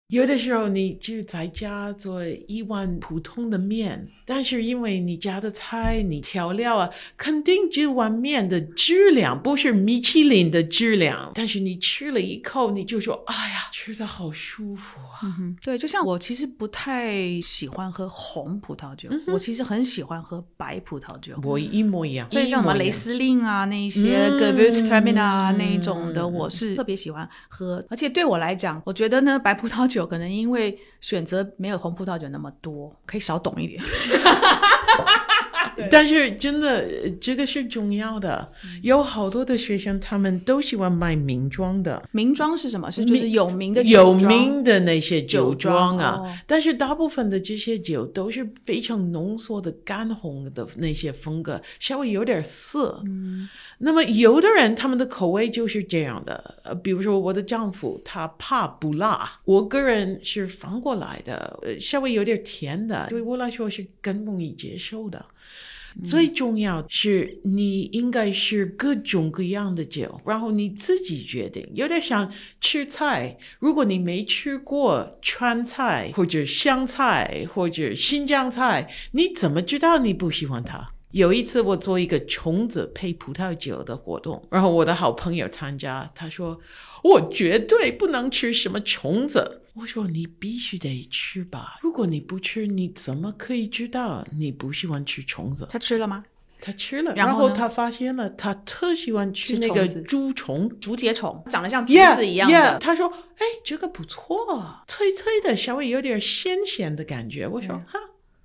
[0.09, 11.31] 有的时候你就在家做一碗普通的面，但是因为你加的菜、你调料啊，肯定这碗面的质量不是米其林的质量。
[11.35, 21.39] 但是你吃了一口，你就说：“哎呀，吃的好舒服啊！”嗯，对，就像我其实不太喜欢喝红葡萄酒，我其实很喜欢喝白葡萄酒。
[21.43, 27.85] 我一模一样，所以像什么雷司令啊那一些 Gewurztraminer 啊那一种的，我是特别喜欢喝。
[27.91, 30.07] 而且对我来讲，我觉得呢，白葡萄酒。
[30.07, 33.83] 可能因为选择没有红葡萄酒那么多，可以少懂一点。
[35.89, 38.49] 但是真的，这个是重要的。
[38.81, 42.01] 有好多的学生，他们都喜欢买名庄的。
[42.11, 42.91] 名庄是什么？
[42.91, 46.21] 是就是有名的有名的那些酒庄啊。
[46.47, 53.01] 但是大部分的这些酒都是非常浓缩的干红的那些风格，稍微有点涩。
[53.05, 53.47] 嗯。
[53.79, 56.55] 那么有的人他们的口味就是这样的。
[56.63, 59.39] 呃，比如说我的丈夫，他怕不辣。
[59.45, 65.25] 我个人是反过来的，稍微有点甜的，对我来说是更容易接受的。
[66.03, 71.67] 最重要是你应该是各种各样的酒，然后你自己决定。
[71.73, 80.91] 有点像吃菜，如果你没吃过川菜或者湘菜或者新疆菜，你怎么知道你不喜欢它？
[81.11, 86.59] 有一次我做一个虫子配葡萄酒的活动，然后我的好朋友参加，他说
[87.03, 89.63] 我绝对不能吃什么虫子。
[89.79, 95.67] 我说你必须得吃吧，如果你不吃，你怎么可以知道你不喜欢吃虫子？
[95.71, 96.25] 他吃了吗？
[96.61, 102.77] 他吃了，然后他发现了，他特喜欢吃那个竹虫、竹节虫，长得像竹子一样的。
[102.79, 103.07] 他说
[103.39, 107.97] ：“哎，这个不错，脆脆的，稍微有点鲜咸的感觉。”我说：“哈。”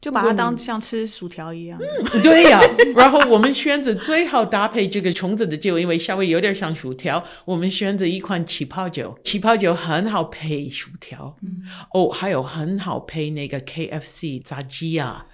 [0.05, 1.81] 就把它当像吃薯条一样。
[1.81, 2.61] 嗯， 对呀。
[2.95, 7.25] 然后我们选择最好搭配这个虫子的酒，因为稍微有点像薯条。
[7.47, 11.35] 我们选择一款气泡酒，气泡酒很好配薯条。
[11.41, 11.63] 嗯，
[11.95, 15.25] 哦，还有很好配那个 KFC 炸鸡啊。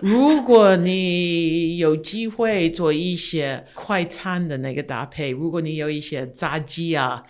[0.00, 7.24] 如果你有机会做一些快餐的那个搭配，如果你有一些炸鸡啊，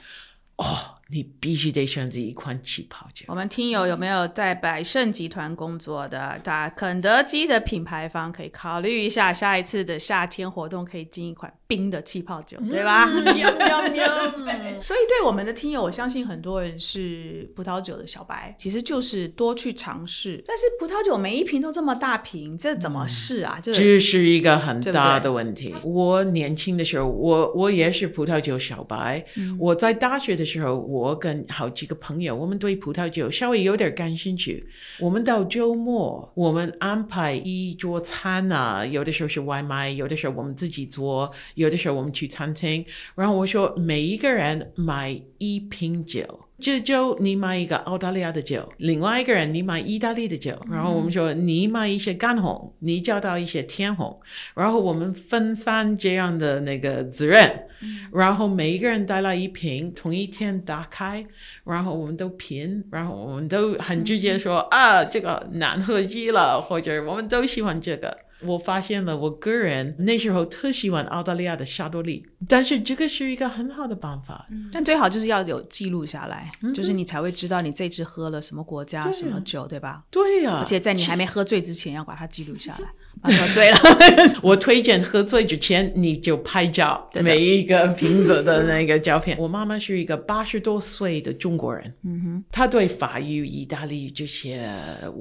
[0.59, 1.00] 哦。
[1.13, 3.25] 你必须得选择一款气泡酒。
[3.29, 6.39] 我们听友有没有在百盛集团工作的？
[6.45, 13.07] 打肯德基的品牌方可以考虑一下，下一次的夏天活动可以进一款冰的气泡酒，对吧？
[14.81, 20.43] 所以，对我们的听友，我相信很多人是葡萄酒的小白，其实就是多去尝试。
[20.47, 23.59] 但是，葡萄酒每一瓶都这么大瓶，这怎么试啊？
[23.61, 25.75] 这是一个很大的问题。
[25.85, 29.25] 我年轻的时候，我我也是葡萄酒小白。
[29.59, 31.00] 我在大学的时候，我。
[31.01, 34.67] 我跟好几个朋友，我们对葡萄酒稍微有点感兴趣。
[35.01, 42.85] 我们到周末，我们安排一桌餐啊，有的时候是外卖，有的时候我们自己做，有的时候我们去餐厅。
[43.15, 46.50] 然后我说，每一个人买一瓶酒。
[46.61, 54.21] 这就你买一个澳大利亚的酒，另外一个人你买意大利的酒，然后我们说你买一些干红，你叫到一些甜红，
[54.55, 57.65] 然后我们分散这样的那个责任，
[58.13, 61.25] 然后每一个人带来一瓶，同一天打开，
[61.65, 68.17] 然后我们都品，然后我们都很直接说啊，这个难喝极了，或者我们都喜欢这个。
[68.43, 74.47] 我发现了，我个人那时候特喜欢澳大利亚的夏多利，但是这个是一个很好的办法。
[74.73, 80.05] 但最好就是要有记录下来，就是你才会知道你这次喝了什么国家什么酒，对吧？
[80.11, 80.59] 对呀。
[80.61, 82.91] 而且在你还没喝醉之前，要把它记录下来。
[83.23, 83.79] 喝醉了，
[84.43, 89.37] 我推荐喝醉之前你就拍照，每一个瓶子的那个照片。
[89.41, 94.71] 我妈妈是一个八十多岁的中国人，嗯哼，她对法语、意大利这些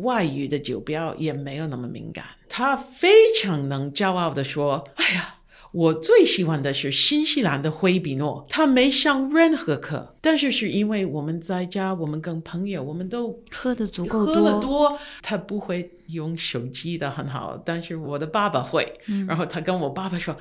[0.02, 2.24] 外语的酒标也没有那么敏感。
[2.48, 3.10] 她非
[3.42, 5.36] 常能骄傲的说：“哎呀。”
[5.72, 15.00] 我最喜欢的是新西兰的灰比诺，他没上任何课，但是是因为我们在家，我们跟朋友，我们都喝的足够多，喝的多。
[15.22, 20.36] 他不会用手机的很好，但是我的爸爸会，然后他跟我爸爸说。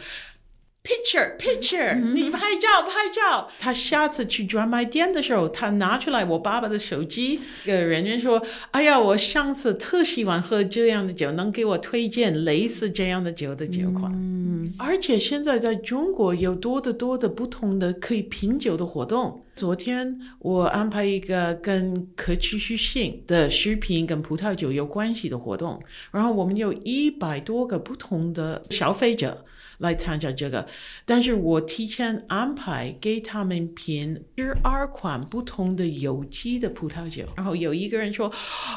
[0.88, 3.50] Picture, picture，你拍照，拍照。
[3.58, 19.44] 他下次去专卖店的时候，他拿出来我爸爸的手机，跟人员说：“哎呀，我上次特喜欢喝这样的酒，能给我推荐类似这样的酒的酒款。”嗯，而且现在在中国有多得多的不同的可以品酒的活动。
[19.54, 29.44] 昨天我安排一个跟可持续性的食品跟葡萄酒有关系的活动，然后我们有一百多个不同的消费者。
[29.78, 30.66] 来参加这个，
[31.04, 38.28] 但是我提前安排给他们品十二款不同的有机的葡萄酒，然后有一个人说：“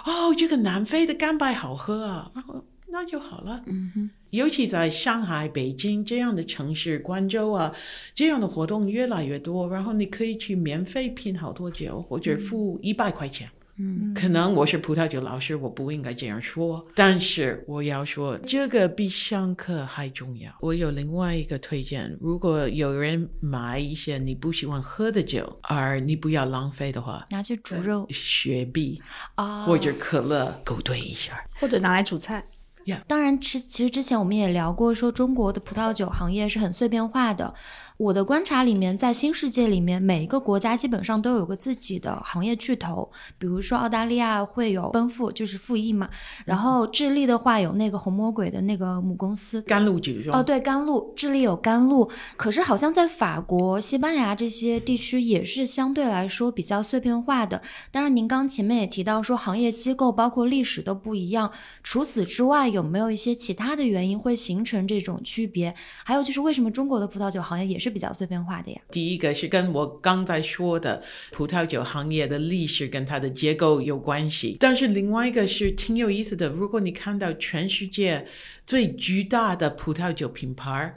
[0.05, 3.63] 哦，这个南非的干白好喝啊！”然后那就好了。
[3.67, 7.73] 嗯哼，尤其在上海、北京这样的城市，广州啊
[8.13, 13.47] 这样的活动越来越多，然后你可以去免费品好多酒，或者付一百块钱。
[13.47, 13.60] 嗯，
[14.13, 20.51] 可能我是葡萄酒老师，我不应该这样说，但是我要说，这个比上课还重要。
[20.59, 29.01] 我有另外一个推荐，如果有人买一些你不喜欢喝的酒，而你不要浪费的话，拿去煮肉雪碧
[29.35, 32.43] 啊，或者可乐勾兑一下，或者拿来煮菜。
[33.07, 37.53] 当然，其其实之前我们也聊过，说中国的葡萄酒行业是很碎片化的。
[38.01, 43.07] 我的观察里面，在新世界里面，每一个国家基本上都有个自己的行业巨头。
[43.37, 46.09] 比如说澳大利亚会有奔富，就是富益嘛。
[46.43, 52.09] 然后智利的话有那个红魔鬼的那个母公司甘露酒哦，对，甘露，智利有甘露。
[52.35, 57.61] 可是好像在法国、西班牙这些地区也是相对来说比较碎片化的。
[57.91, 61.51] 当然，您刚前面也提到说行业机构包括历史都不一样。
[61.83, 65.75] 除此之外，有没有一些其他的原因会形成这种区别？
[66.03, 67.90] 还有就是为什么中国的葡萄酒行业也是？
[67.91, 68.81] 比较碎片化的呀。
[68.89, 76.49] 第一个是跟我刚才说的葡萄酒行业的历史跟它的结构有关系，但是另外一个是挺有意思的。
[76.49, 78.25] 如果你看到全世界
[78.65, 80.95] 最巨大的葡萄酒品牌，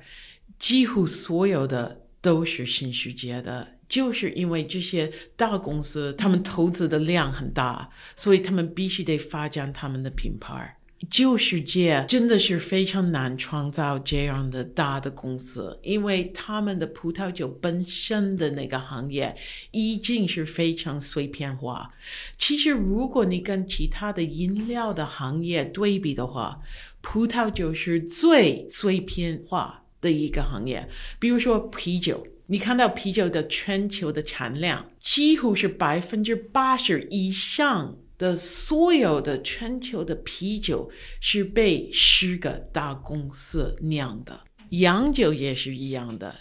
[0.58, 10.78] 几乎所有的都是新世界的，就是因为这些大公司他们投资的量很大，所以他们必须得发展他们的品牌。
[11.10, 19.36] 旧世界真的是非常难创造这样的大的公司，因为他们的葡萄酒本身的那个行业
[19.70, 21.92] 已经是非常碎片化。
[22.36, 26.60] 其实，如果你跟其他的饮料的行业对比的话，
[27.00, 30.88] 葡萄酒是最碎片化的一个行业。
[31.18, 37.96] 比如说啤酒，你看到啤酒的全球的产量几乎是百分之八十以上。
[38.24, 46.34] 的所有的全球的啤酒是被十个大公司酿的，洋酒也是一样的，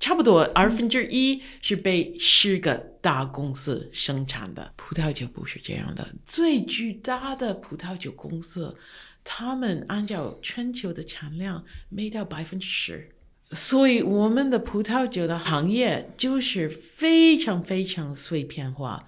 [0.00, 4.72] 差不多二分之一是被十个大公司生产的。
[4.76, 8.74] 葡萄酒不是这样的，最巨大的葡萄酒公司，
[9.22, 13.10] 他们按照全球的产量没到百分之十，
[13.52, 19.06] 所以我们的葡萄酒的行业就是非常非常碎片化。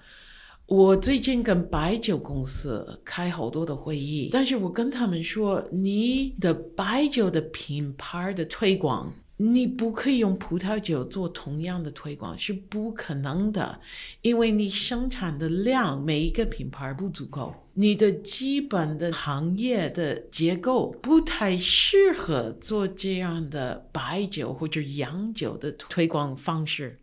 [0.69, 13.79] 我最近跟白酒公司开好多的会议，但是我跟他们说，你的白酒的品牌的推广，你不可以用葡萄酒做同样的推广，是不可能的，
[14.21, 26.99] 因为你生产的量每一个品牌不足够，你的基本的行业的结构不太适合做这样的白酒或者洋酒的推广方式。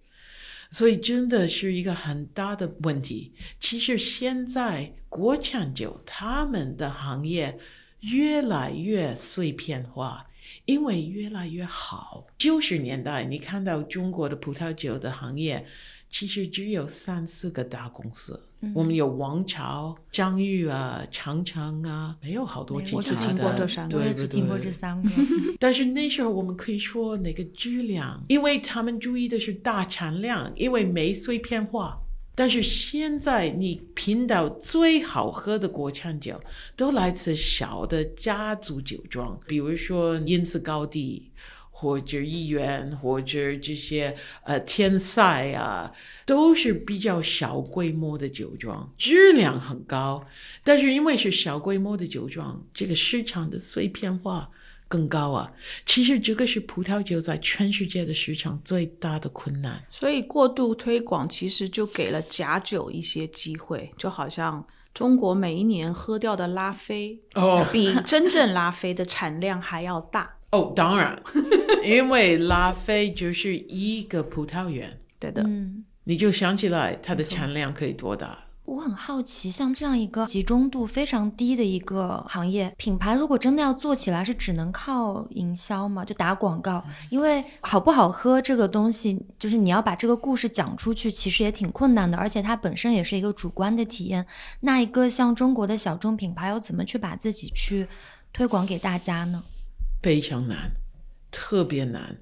[0.70, 3.33] 所以真的是一个很大的问题。
[3.61, 7.59] 其实现在国产酒他们的行业
[8.00, 10.26] 越来越碎片化，
[10.64, 12.26] 因为越来越好。
[12.37, 15.66] 九十年代你看到中国的葡萄酒的行业。
[16.09, 18.40] 其实只有三四个大公司，
[18.75, 22.97] 我们有王朝、张裕啊、长城啊，没有好多其他的。
[22.97, 25.11] 我只听过这三个，我也只听过这三个。
[25.61, 32.01] 但是那时候我们可以说那个质量，因为他们注意的是大产量，因为没碎片化。
[32.35, 36.40] 但是现在你品到最好喝的国产酒，
[36.77, 41.31] 都来自小的家族酒庄，比如说因此高地。
[41.79, 45.93] 或者医院，或者这些呃天赛啊，
[46.25, 50.27] 都是比较小规模的酒庄，质量很高。
[50.65, 54.49] 但是因为是小规模的酒庄，这个市场的碎片化
[54.89, 55.53] 更高啊。
[55.85, 59.85] 其实这个是葡萄酒在全世界的市场最大的困难。
[59.91, 70.36] 所以过度推广其实就给了假酒一些机会，就好像中国每一年喝掉的拉菲，哦，比真正拉菲的产量还要大。
[70.50, 71.20] 哦，当然，
[71.85, 78.44] 因为拉菲就是一个葡萄园，对的，嗯你就想起来它的产量可以多大。
[78.64, 86.04] 我很好奇，像这样一个集中度非常低的一个行业，品牌如果真的要做起来，是只能靠营销吗？
[86.04, 86.85] 就打广告？
[87.09, 94.26] 因为好不好喝这个东西，就是你要把这个故事讲出去，其实也挺困难的，而且它本身也是一个主观的体验。
[94.61, 97.87] 那一个像中国的小众品牌，要怎么去把自己去
[98.32, 99.44] 推广给大家呢？
[100.07, 100.71] 非常难，
[101.33, 102.16] 特别难，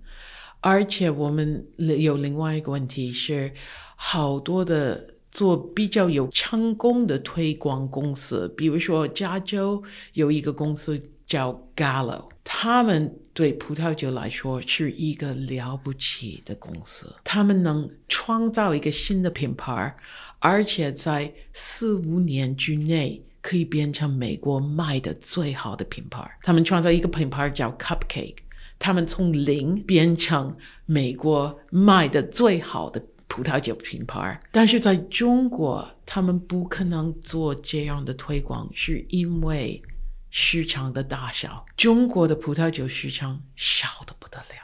[0.60, 3.52] 而且我们有另外一个问题是，
[3.94, 9.82] 好多的做比较有成功的推广公司，比如说加州
[10.14, 19.94] 有一个公司叫 Gallo，他们对葡萄酒来说是一个了不起的公司，他们能创造一个新的品牌，
[20.38, 23.22] 而且在四五年之内。
[23.44, 26.26] 可以变成美国卖的最好的品牌。
[26.42, 28.36] 他们创造一个品牌叫 Cupcake，
[28.78, 39.82] 他们从零变成美国卖的最好的葡萄酒品牌，但是在中国，他们不可能做这样的推广，是因为
[40.30, 41.66] 市场的大小。
[41.76, 44.63] 中国的葡萄酒市场小的不得了，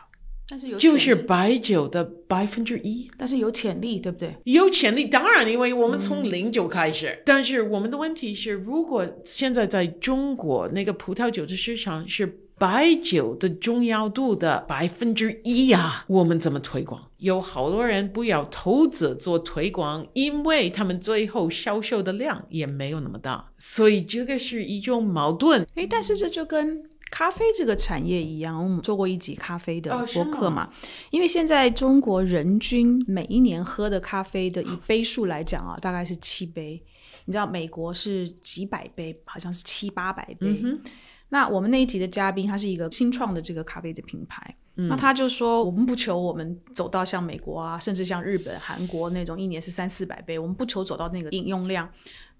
[0.50, 3.08] 但是有就是白酒的百分之一。
[3.16, 4.34] 但是有潜力，对不对？
[4.44, 7.22] 有潜力，当然，因为我们从零就开始。
[7.24, 17.08] 但是我们的问题是，如果现在在中国那个葡萄酒的市场是白酒的重要度的百分之一呀，我们怎么推广？
[17.18, 25.66] 有好多人不要投资做推广，因为他们最后销售的量也没有那么大，所以这个是一种矛盾。
[25.74, 30.72] 诶，但是这就跟咖啡这个产业一样，我们做过一集咖啡的播客嘛。
[31.10, 36.82] 因为现在中国人均每一年喝的咖啡的以杯数来讲啊，大概是七杯。
[37.26, 40.62] 你知道美国是几百杯，好像是七八百杯。
[41.32, 44.56] 那我们那一集的嘉宾，他是一个新创的这个咖啡的品牌。
[44.74, 51.88] 那他就说，我们不求我们走到像美国啊，甚至像日本、韩国那种一年是三四百杯，我们不求走到那个饮用量，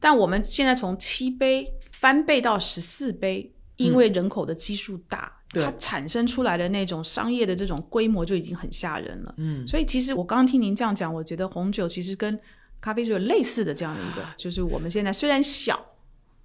[0.01, 3.53] 但我们现在从七杯翻倍到十四杯，
[3.85, 9.35] 因为人口的基数大，对它产生出来的那种商业的这种规模就已经很吓人了。
[9.39, 12.39] 嗯，所以其实我刚刚听您这样讲，我觉得红酒其实跟
[12.81, 15.85] 咖啡是有类似的这样的一个，就是我们现在虽然小。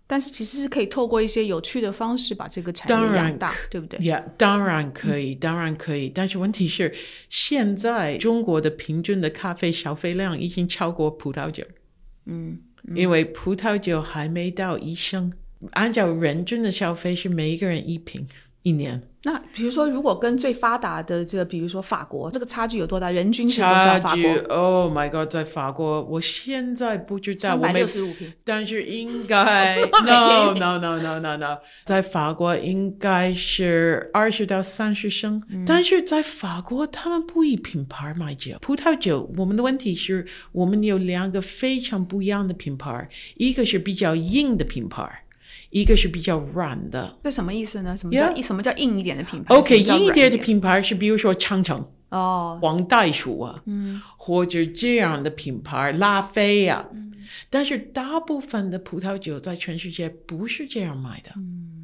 [0.08, 4.00] 但是其实是可以透过一些有趣的方式把这个产业养大，对不对？
[4.06, 6.10] 呀当然可以，当然可以。
[6.10, 6.94] 但是问题是，
[7.28, 11.64] 现在中国的平均的咖啡消费量已经超过葡萄酒。
[12.26, 12.60] 嗯，
[12.96, 15.34] 因为葡萄酒还没到一升，
[15.72, 18.26] 按照人均的消费是每一个人一瓶
[18.64, 23.12] 一年，那比如说，如果跟最发达的这个，比如说法国，这个差距有多大？
[23.12, 28.34] 人均是多差距国，Oh my God，在法国，我现在不知道，我没六十五瓶。
[28.44, 45.25] 但是应该 no no no no no no，在法国应该是二十到三十升，但是在法国他们不以品牌卖酒，葡萄酒我们的问题是我们有两个非常不一样的品牌，一个是比较硬的品牌，
[45.70, 47.18] 一个是比较软的。
[47.24, 47.96] 这什么意思呢？
[47.98, 56.86] 什么叫什么叫硬一点的品牌？OK，硬一点的品牌是比如说长城、哦，黄袋鼠啊，嗯，或者这样的品牌拉菲啊，
[57.50, 61.75] 但是大部分的葡萄酒在全世界不是这样卖的，嗯，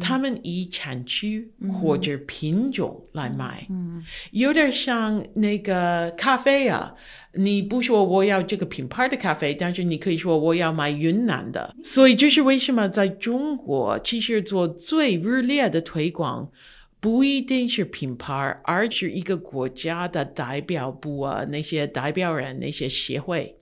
[0.00, 1.50] 他们以产区
[1.80, 4.02] 或者品种来卖，嗯，
[4.32, 6.94] 有点像那个咖啡啊。
[7.34, 11.74] 你不说我要这个品牌的咖啡，但是你可以说我要买云南的。
[11.84, 16.50] 所以这是为什么在中国，其实做最热烈的推广，
[16.98, 23.56] 不一定是品牌，而是一个国家的代表部啊，那些代表人、那些协会。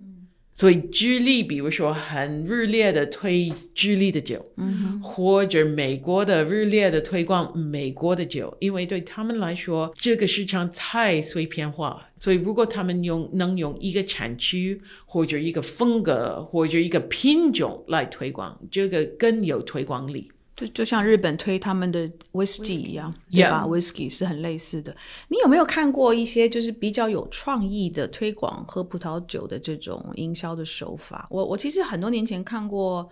[0.57, 20.33] 所以智利，比如说很热烈的推智利的酒，嗯，或者美国的热烈的推广美国的酒，因为对他们来说，这个市场太碎片化，所以如果他们用能用一个产区或者一个风格或者一个品种来推广，这个更有推广力。
[20.57, 24.97] 就就像日本推他们的 whisky 一样，对吧？whisky 是很类似的。
[25.29, 31.27] 你有没有看过一些就是比较有创意的推广喝葡萄酒的这种营销的手法？
[31.31, 33.07] 我我其实很多年前看过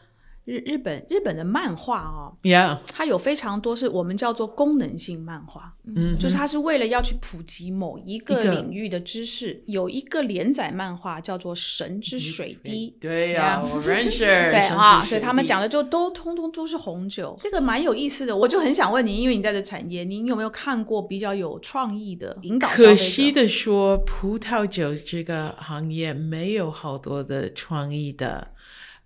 [0.45, 9.63] 日日本日本的漫画哦，Yeah，它有非常多是我们叫做功能性漫画，嗯，就是它是为了要去普及某一个领域的知识。
[9.67, 14.25] 有一个连载漫画叫做《神之水滴》，对呀、我认识。
[14.25, 18.37] 对啊，所以他们讲的就都通通都是红酒，这个蛮有意思的。
[18.37, 22.69] 我就很想问你，因为你在这产业，你有没有看过比较有创意的引导？
[22.69, 28.47] 可惜的说，葡萄酒这个行业没有好多的创意的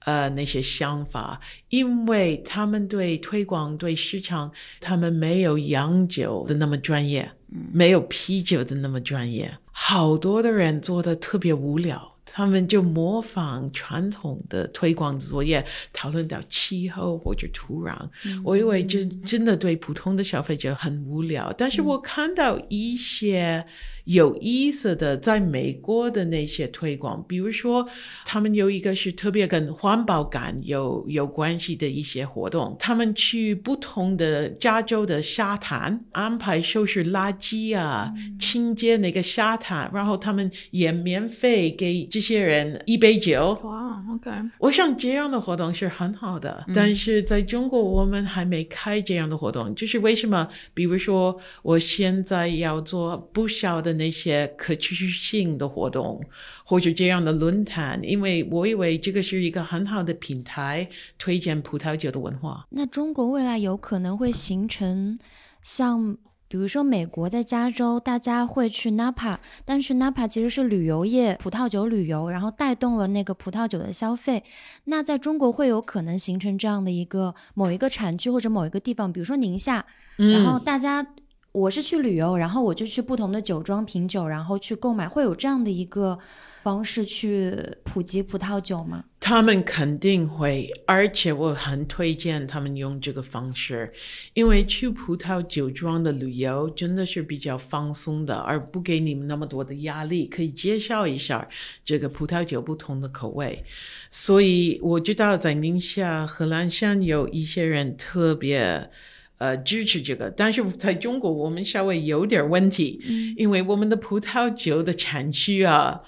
[0.09, 1.39] 呃那些想法，
[1.69, 4.51] 因为他们对推广、对市场，
[4.81, 7.31] 他们没有洋酒的那么专业，
[7.73, 9.59] 没有啤酒的那么专业。
[9.71, 12.15] 好多的人做的特别无聊。
[12.31, 17.97] 他们就模仿传统的推广作业，讨论到气候或者土壤。
[18.45, 23.65] 我以为真真的对普通的消费者很无聊，但是我看到一些
[24.09, 27.87] 有意思的，在美国的那些推广，比如说
[28.25, 43.59] 他们有一个是特别跟环保感有有关系的一些活动，他们去不同的加州的沙滩安排收拾垃圾啊，清洁那个沙滩，然后他们也免费给这些人一杯酒。
[43.65, 50.49] 哇，OK，我想这样的活动是很好的，但是在中国我们还没开这样的活动，就是为什么？
[50.73, 56.25] 比如说，我现在要做不少的那些可持续性的活动，
[56.65, 60.89] 或者这样的论坛，因为我以为这个是一个很好的平台，
[61.19, 62.67] 推荐葡萄酒的文化。
[62.71, 65.19] 那中国未来有可能会形成
[65.61, 66.17] 像
[66.51, 69.37] 比如说美国在加州，大家会去 Napa，
[69.67, 74.43] 但是 Napa 其实是旅游业，葡萄酒旅游，然后带动了那个葡萄酒的消费。
[74.85, 79.85] 那在中国会有可能形成这样的一个某一个产区或者某一个地方，比如说宁夏，
[80.17, 81.07] 然后大家
[81.53, 86.19] 我是去旅游，然后我就去不同的酒庄品酒，然后去购买，会有这样的一个
[86.63, 89.05] 方式去普及葡萄酒吗？
[89.19, 93.93] 他们肯定会，而且我很推荐他们用这个方式，
[94.35, 101.49] 因为去葡萄酒庄的旅游真的是比较放松的，而不给你们那么多的压力，可以介绍一下
[101.85, 103.65] 这个葡萄酒不同的口味。
[104.11, 108.91] 所以我知道在宁夏、河南山有一些人特别。
[109.39, 113.01] 呃，支持这个，但是在中国我们稍微有点问题，
[113.37, 116.01] 因为我们的葡萄酒的产区啊，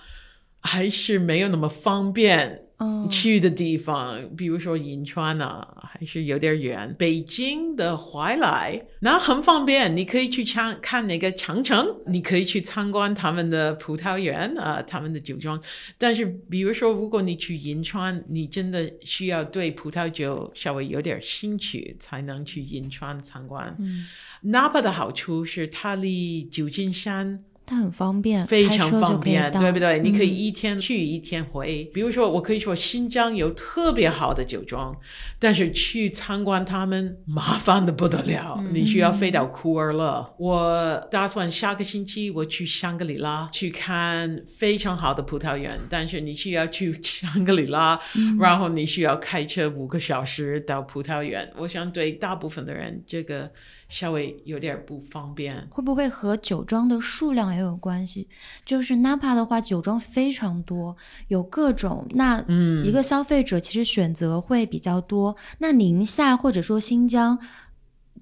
[0.60, 2.62] 还是没有那么方便。
[3.10, 6.94] 去的地方，比如说银川啊，还是有点远。
[6.98, 15.60] 北京的怀来，那很方便，你可以去看看那个长城，你可以去参观他们的葡萄园啊，他们的酒庄。
[15.98, 23.76] 但是，比如说，如果你去银川，你真的需要对葡萄酒稍微有点兴趣，才能去银川参观。
[23.78, 24.06] 嗯
[24.44, 27.44] ，Napa 的好处是它离旧金山。
[27.70, 30.00] 它很方便，非常方便，对不对？
[30.00, 31.88] 你可以一天去一天回。
[31.94, 34.92] 比如说，我可以说新疆有特别好的酒庄，
[35.38, 40.34] 但是去参观他们麻烦的不得了，你需要飞到库尔勒。
[40.36, 47.96] 我打算下个星期我去香格里拉去看非常好的葡萄园，但是你需要去香格里拉，
[48.40, 51.48] 然后你需要开车五个小时到葡萄园。
[51.56, 53.48] 我想对大部分的人，这个
[53.90, 55.66] 稍微有点不方便。
[55.68, 57.54] 会不会和酒庄的数量？
[57.54, 58.26] 也有关系，
[58.64, 60.96] 就是 Napa 的话，酒庄非常多，
[61.28, 62.06] 有各种。
[62.12, 62.42] 那
[62.82, 65.36] 一个消费者其实选择会比较多。
[65.58, 67.38] 那宁夏或者说新疆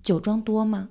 [0.03, 0.89] 酒庄多吗？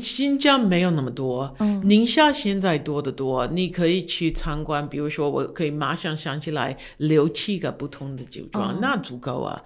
[0.00, 1.54] 新疆没有那么多，
[1.84, 3.46] 宁夏现在多得多。
[3.48, 9.62] 你可以去参观，比如说，我可以马上想起来六七个不同的酒庄，那足够啊。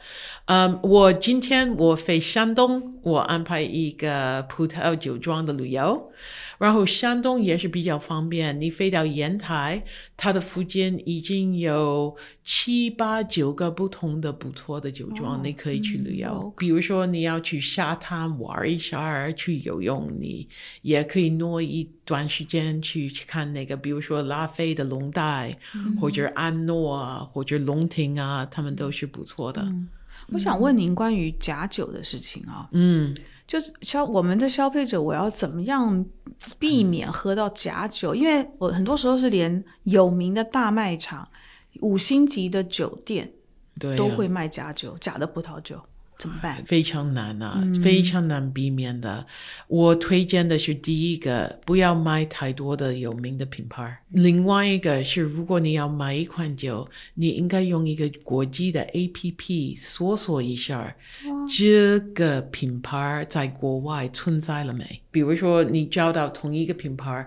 [0.47, 6.11] 嗯，我今天我飞山东，我安排一个葡萄酒庄的旅游。
[6.59, 9.85] 然后山东也是比较方便，你飞到烟台，
[10.17, 16.53] 它的附近已经有七八九个不同的不错的酒庄，你可以去旅游。
[16.57, 20.49] 比如说你要去沙滩玩一下，去游泳，你
[20.83, 25.59] 也可以挪一段时间去去看那个，比如说拉菲的龙带，
[26.01, 29.67] 或者安诺啊，或者龙庭啊，他们都是不错的。
[30.29, 32.69] 我想问您关于假酒的事情啊。
[32.73, 33.15] 嗯。
[33.47, 36.05] 就是消我们的消费者，我要怎么样
[36.59, 38.14] 避免喝到假酒？
[38.14, 41.28] 因为我很多时候是连有名的大卖场、
[41.80, 43.30] 五星级的酒店
[43.78, 45.78] 对都会卖假酒、假的葡萄酒。
[46.19, 46.65] 怎么办？
[46.65, 49.27] 非常难啊，非常难避免的。
[49.67, 53.99] 我推荐的是第一个，不要买太多的有名的品牌。
[54.11, 60.95] 另外一个是，如果你要买一款酒，你应该用一个国际的 A P P 搜索一下，
[61.49, 65.03] 这个品牌在国外存在了没？
[65.11, 67.27] 比如说，你找到同一个品牌。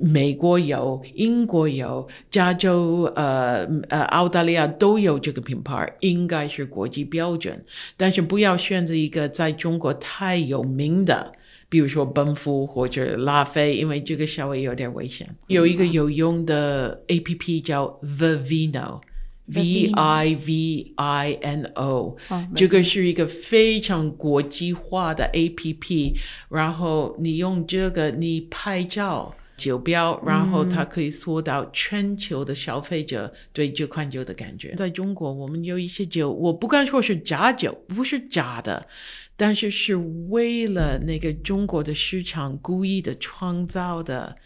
[0.00, 7.64] 美国有，英国有，加州、呃呃，澳大利亚都有这个品牌，应该是国际标准。
[7.96, 11.32] 但是不要选择一个在中国太有名的，
[11.68, 15.28] 比如说奔富或者拉菲，因为这个稍微有点危险。
[15.48, 22.16] 有一个有用的 A P P 叫 The Vino，V I V I N O，
[22.54, 26.14] 这个是一个非常国际化的 A P P。
[26.50, 29.34] 然后你用这个，你拍照。
[29.58, 34.74] 酒标，然后它可以缩到全球的消费者对这款酒的感觉。
[34.76, 38.86] 在中国，我们有一些酒，我不敢说是假酒，不是假的，
[39.36, 39.96] 但是是
[40.28, 44.36] 为了那个中国的市场故意的创造的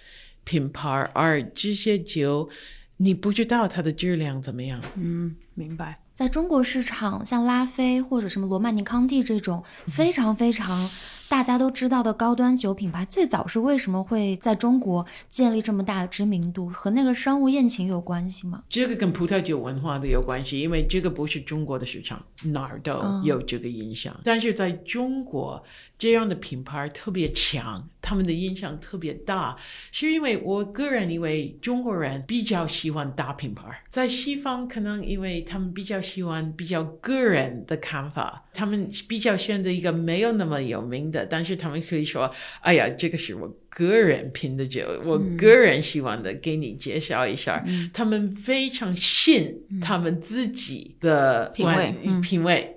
[0.42, 2.48] 品牌，而这些酒
[2.96, 4.80] 你不知道它的质量怎么样。
[4.96, 5.98] 嗯，明白。
[6.14, 10.88] 在中国市场，像拉菲或者什么罗曼尼康帝这种非常非常。
[11.28, 16.68] 大家都知道的高端酒品牌，最早是为什么会在中国建立这么大的知名度？
[16.68, 18.62] 和那个商务宴请有关系吗？
[18.68, 22.92] 这个跟葡萄酒文化的有关系，因为这个不是中国的市场，哪儿都
[23.24, 24.14] 有这个影响。
[24.22, 25.64] 但是在中国，
[25.96, 29.56] 这样的品牌特别强，他们的影响特别大，
[29.90, 41.26] 是因为我个人以为中国人比较喜欢大品牌，在西方可能因为他们比较喜欢比较个人的看法，他们比较选择一个没有那么有名的。
[41.26, 42.30] 但是他们可以说
[42.62, 52.76] ：“哎呀，这个是我个人品的酒，我个人喜欢的，给你介绍一下。”他们非常信他们自己的品味，品味。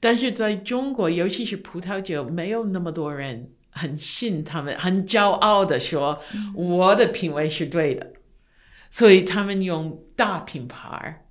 [0.00, 6.20] 但是在中国，尤其是葡萄酒，没有那么多人很信他们，很骄傲的说
[6.54, 8.12] 我的品味是对的，
[8.90, 11.24] 所以他们用大品牌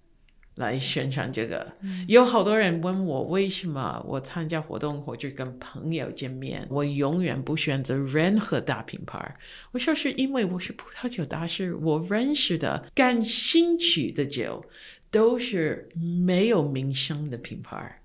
[0.62, 1.70] 来宣传这个。
[2.08, 9.36] 有好多人问我为什么我参加活动或者跟朋友见面，我永远不选择任何大品牌。
[9.74, 14.64] 我说是因为我是葡萄酒大师，我认识的、感兴趣的酒
[15.10, 15.90] 都是
[16.26, 17.98] 没有名声的品牌。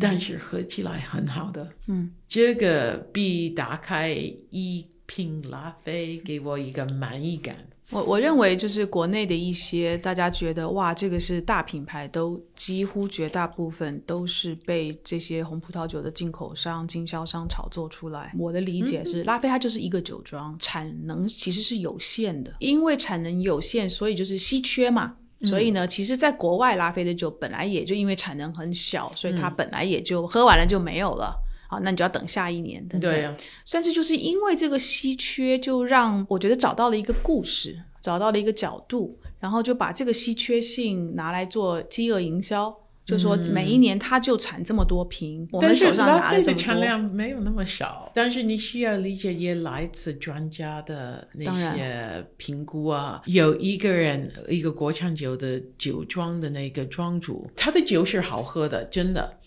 [0.00, 4.10] 但是喝起来很好的，嗯，这个比打开
[4.50, 7.54] 一瓶拉菲给我一个满意感。
[7.94, 18.34] 我我认为就是国内的一些大家觉得哇，这个是大品牌，都几乎绝大部分都是被这些红葡萄酒的进口商、经销商炒作出来。
[18.36, 25.14] 我的理解是，拉菲它就是一个酒庄，产能其实是有限的，因为产能有限，所以就是稀缺嘛。
[25.42, 31.36] 所以呢，其实，在国外拉菲的酒本来也就因为产能很小，所以它本来也就喝完了就没有了。
[31.74, 33.36] 好，那你就要等下一年，对呀、
[33.72, 42.74] 但是就是因为这个稀缺，就让我觉得找到了一个故事，找到了一个角度，然后就把这个稀缺性拿来做饥饿营销。
[43.04, 46.54] 就说每一年它就产这么多瓶，我们手上拿了这么多。
[46.54, 53.20] 的产量没有那么少，但是你需要理解也来自专家的那些评估啊。
[53.26, 59.38] 有一个人，一个国产酒的酒庄的那个庄主，他的酒是好喝的，真的。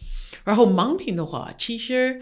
[0.48, 2.22] 然后盲品的话，其实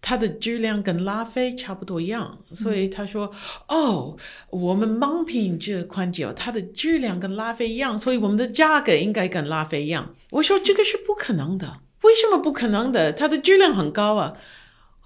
[0.00, 3.30] 它的质量跟拉菲差不多一样，所以他说
[3.68, 4.16] ：“哦，
[4.48, 13.12] 我们盲品这款酒，它的质量跟拉菲一样，所以我们的价格应该跟拉菲一样。”我说：“这个是不可能的，为什么不可能的？
[13.12, 14.32] 它的质量很高啊。”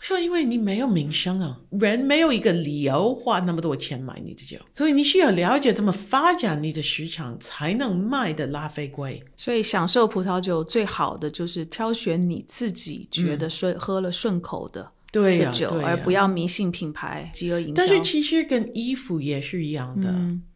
[0.01, 9.23] 我说：“因为你没有名声啊，人没有一个理由花那么多钱买你的酒，所以你需要了解怎么发展你的市场，才能卖的拉菲贵。
[9.37, 17.75] 所以享受葡萄酒最好的就是挑选你自己觉得顺、喝了顺口的对酒，而不要迷信品牌、饥饿营销。
[17.75, 20.09] 但是其实跟衣服也是一样的，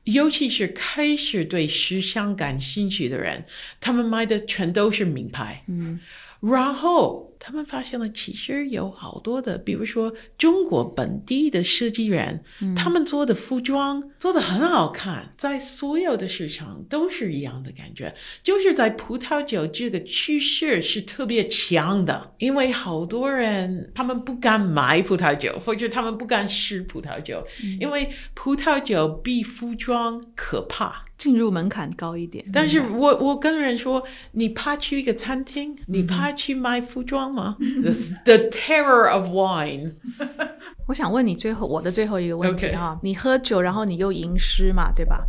[0.05, 3.45] 尤其是开始对时尚感兴趣的人，
[3.81, 5.65] 他们买的全都是名牌。
[5.69, 5.99] 嗯，
[6.41, 12.43] 然后他们发现了，其实有好多的，比如说中国本地的设计人，
[12.75, 27.47] 他们做的服装做的很好看，在所有的市场都是一样的感觉，就是在葡萄酒这个趋势是特别强的，因为好多人他们不敢买葡萄酒，或者他们不敢试葡萄酒，
[27.79, 29.94] 因为葡萄酒比服装
[30.35, 31.03] 可怕。
[31.17, 32.45] 进入门槛高一点。
[32.53, 37.91] 但是我我跟人说，你怕去一个餐厅，你怕去卖服装吗、 e
[38.25, 39.93] the terror of wine。
[40.89, 45.25] 我想问你最后我的最后一个问题哈你喝酒，然后你又吟诗嘛，对吧？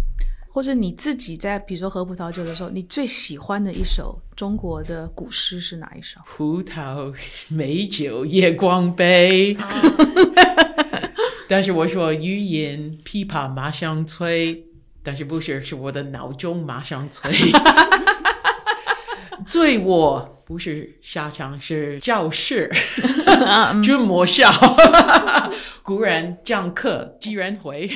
[0.55, 6.21] 或者你自己在比如说喝葡萄酒的时候，你最喜欢的一首中国的古诗是哪一首？
[6.25, 7.13] 葡萄
[7.49, 9.57] 美酒夜光杯。
[11.49, 14.63] 但是我说语言琵琶马上催，
[15.03, 17.29] 但是不是是我的闹钟马上催。
[19.45, 22.71] 醉卧不是下场，是教室，
[23.83, 24.49] 君莫笑。
[25.81, 27.89] 古人讲课，居然回。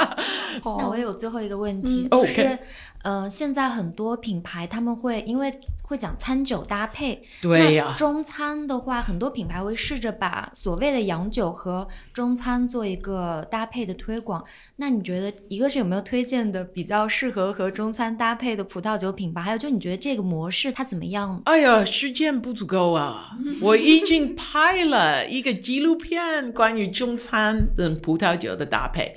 [0.64, 2.58] 那我有最后一个问题，嗯就是，OK
[3.02, 14.44] 呃，现在很多品牌他们会因为会讲餐酒搭配，对呀那中餐的话，很多品牌会试着把所谓的洋酒和中餐做一个搭配的推广。
[14.76, 19.42] 那你觉得，一个是有没有推荐的比较适合和中餐搭配的葡萄酒品牌？
[19.42, 21.42] 还有就你觉得这个模式它怎么样？
[21.44, 23.36] 哎呀，时间不足够啊！
[23.60, 29.16] 我已经拍了一个纪录片，关于中餐跟葡萄酒的搭配。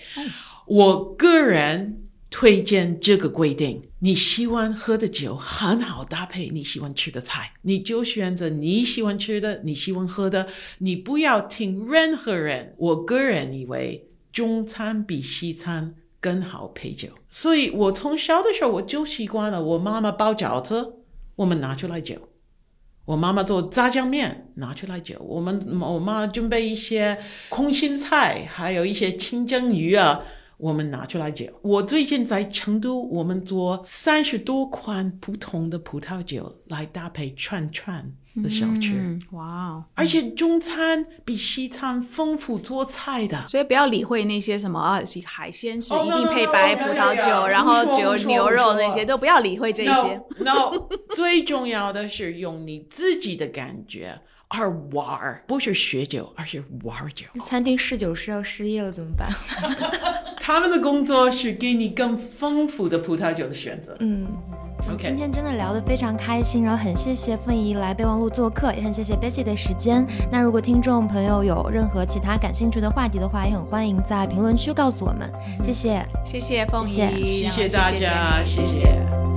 [0.65, 10.47] 我个人推荐这个规定：你喜欢喝的酒很好搭配你喜欢吃的菜，你就选择你喜欢吃的、你喜欢喝的，
[10.79, 12.73] 你不要听任何人。
[12.77, 20.95] 我个人以为中餐比西餐更好配酒，所以我从小的时候我就习惯了，我妈妈包饺子，
[21.35, 22.29] 我们拿出来酒。
[23.05, 25.19] 我妈妈做炸酱面，拿出来酒。
[25.19, 27.15] 我们我妈准备一些
[27.49, 30.23] 空心菜，还有一些清蒸鱼啊，
[30.57, 31.45] 我们拿出来酒。
[31.61, 38.11] 我最近在成都，我们做三十多款不同的葡萄酒来搭配串串
[38.43, 38.93] 的小吃。
[38.95, 39.83] 嗯，哇哦！
[39.93, 43.45] 而且中餐比西餐丰富做菜的。
[43.47, 49.91] 所以不要理会那些什么啊，海鲜是哦一定配白葡萄 no, 酒，no, 然后胡说牛肉那些都不要理会这些。
[50.39, 57.25] No, no 最重要的是用你自己的感觉而玩儿，不是学酒，而是玩儿酒。
[57.43, 59.29] 餐厅试酒师要失业了怎么办？
[60.47, 63.97] 他们的工作是给你更丰富的葡萄酒的选择。
[63.99, 64.27] 嗯
[64.93, 70.05] ，OK 今天真的聊得非常开心，然后很谢谢凤仪来备忘录做客，也很谢谢 Bessy 的时间。
[70.31, 75.27] 那如果听众朋友有任何其他感兴趣的话题的话，也很欢迎在评论区告诉我们。
[75.63, 76.05] 谢谢。
[76.23, 79.34] 谢谢凤仪，谢谢大家，谢谢谢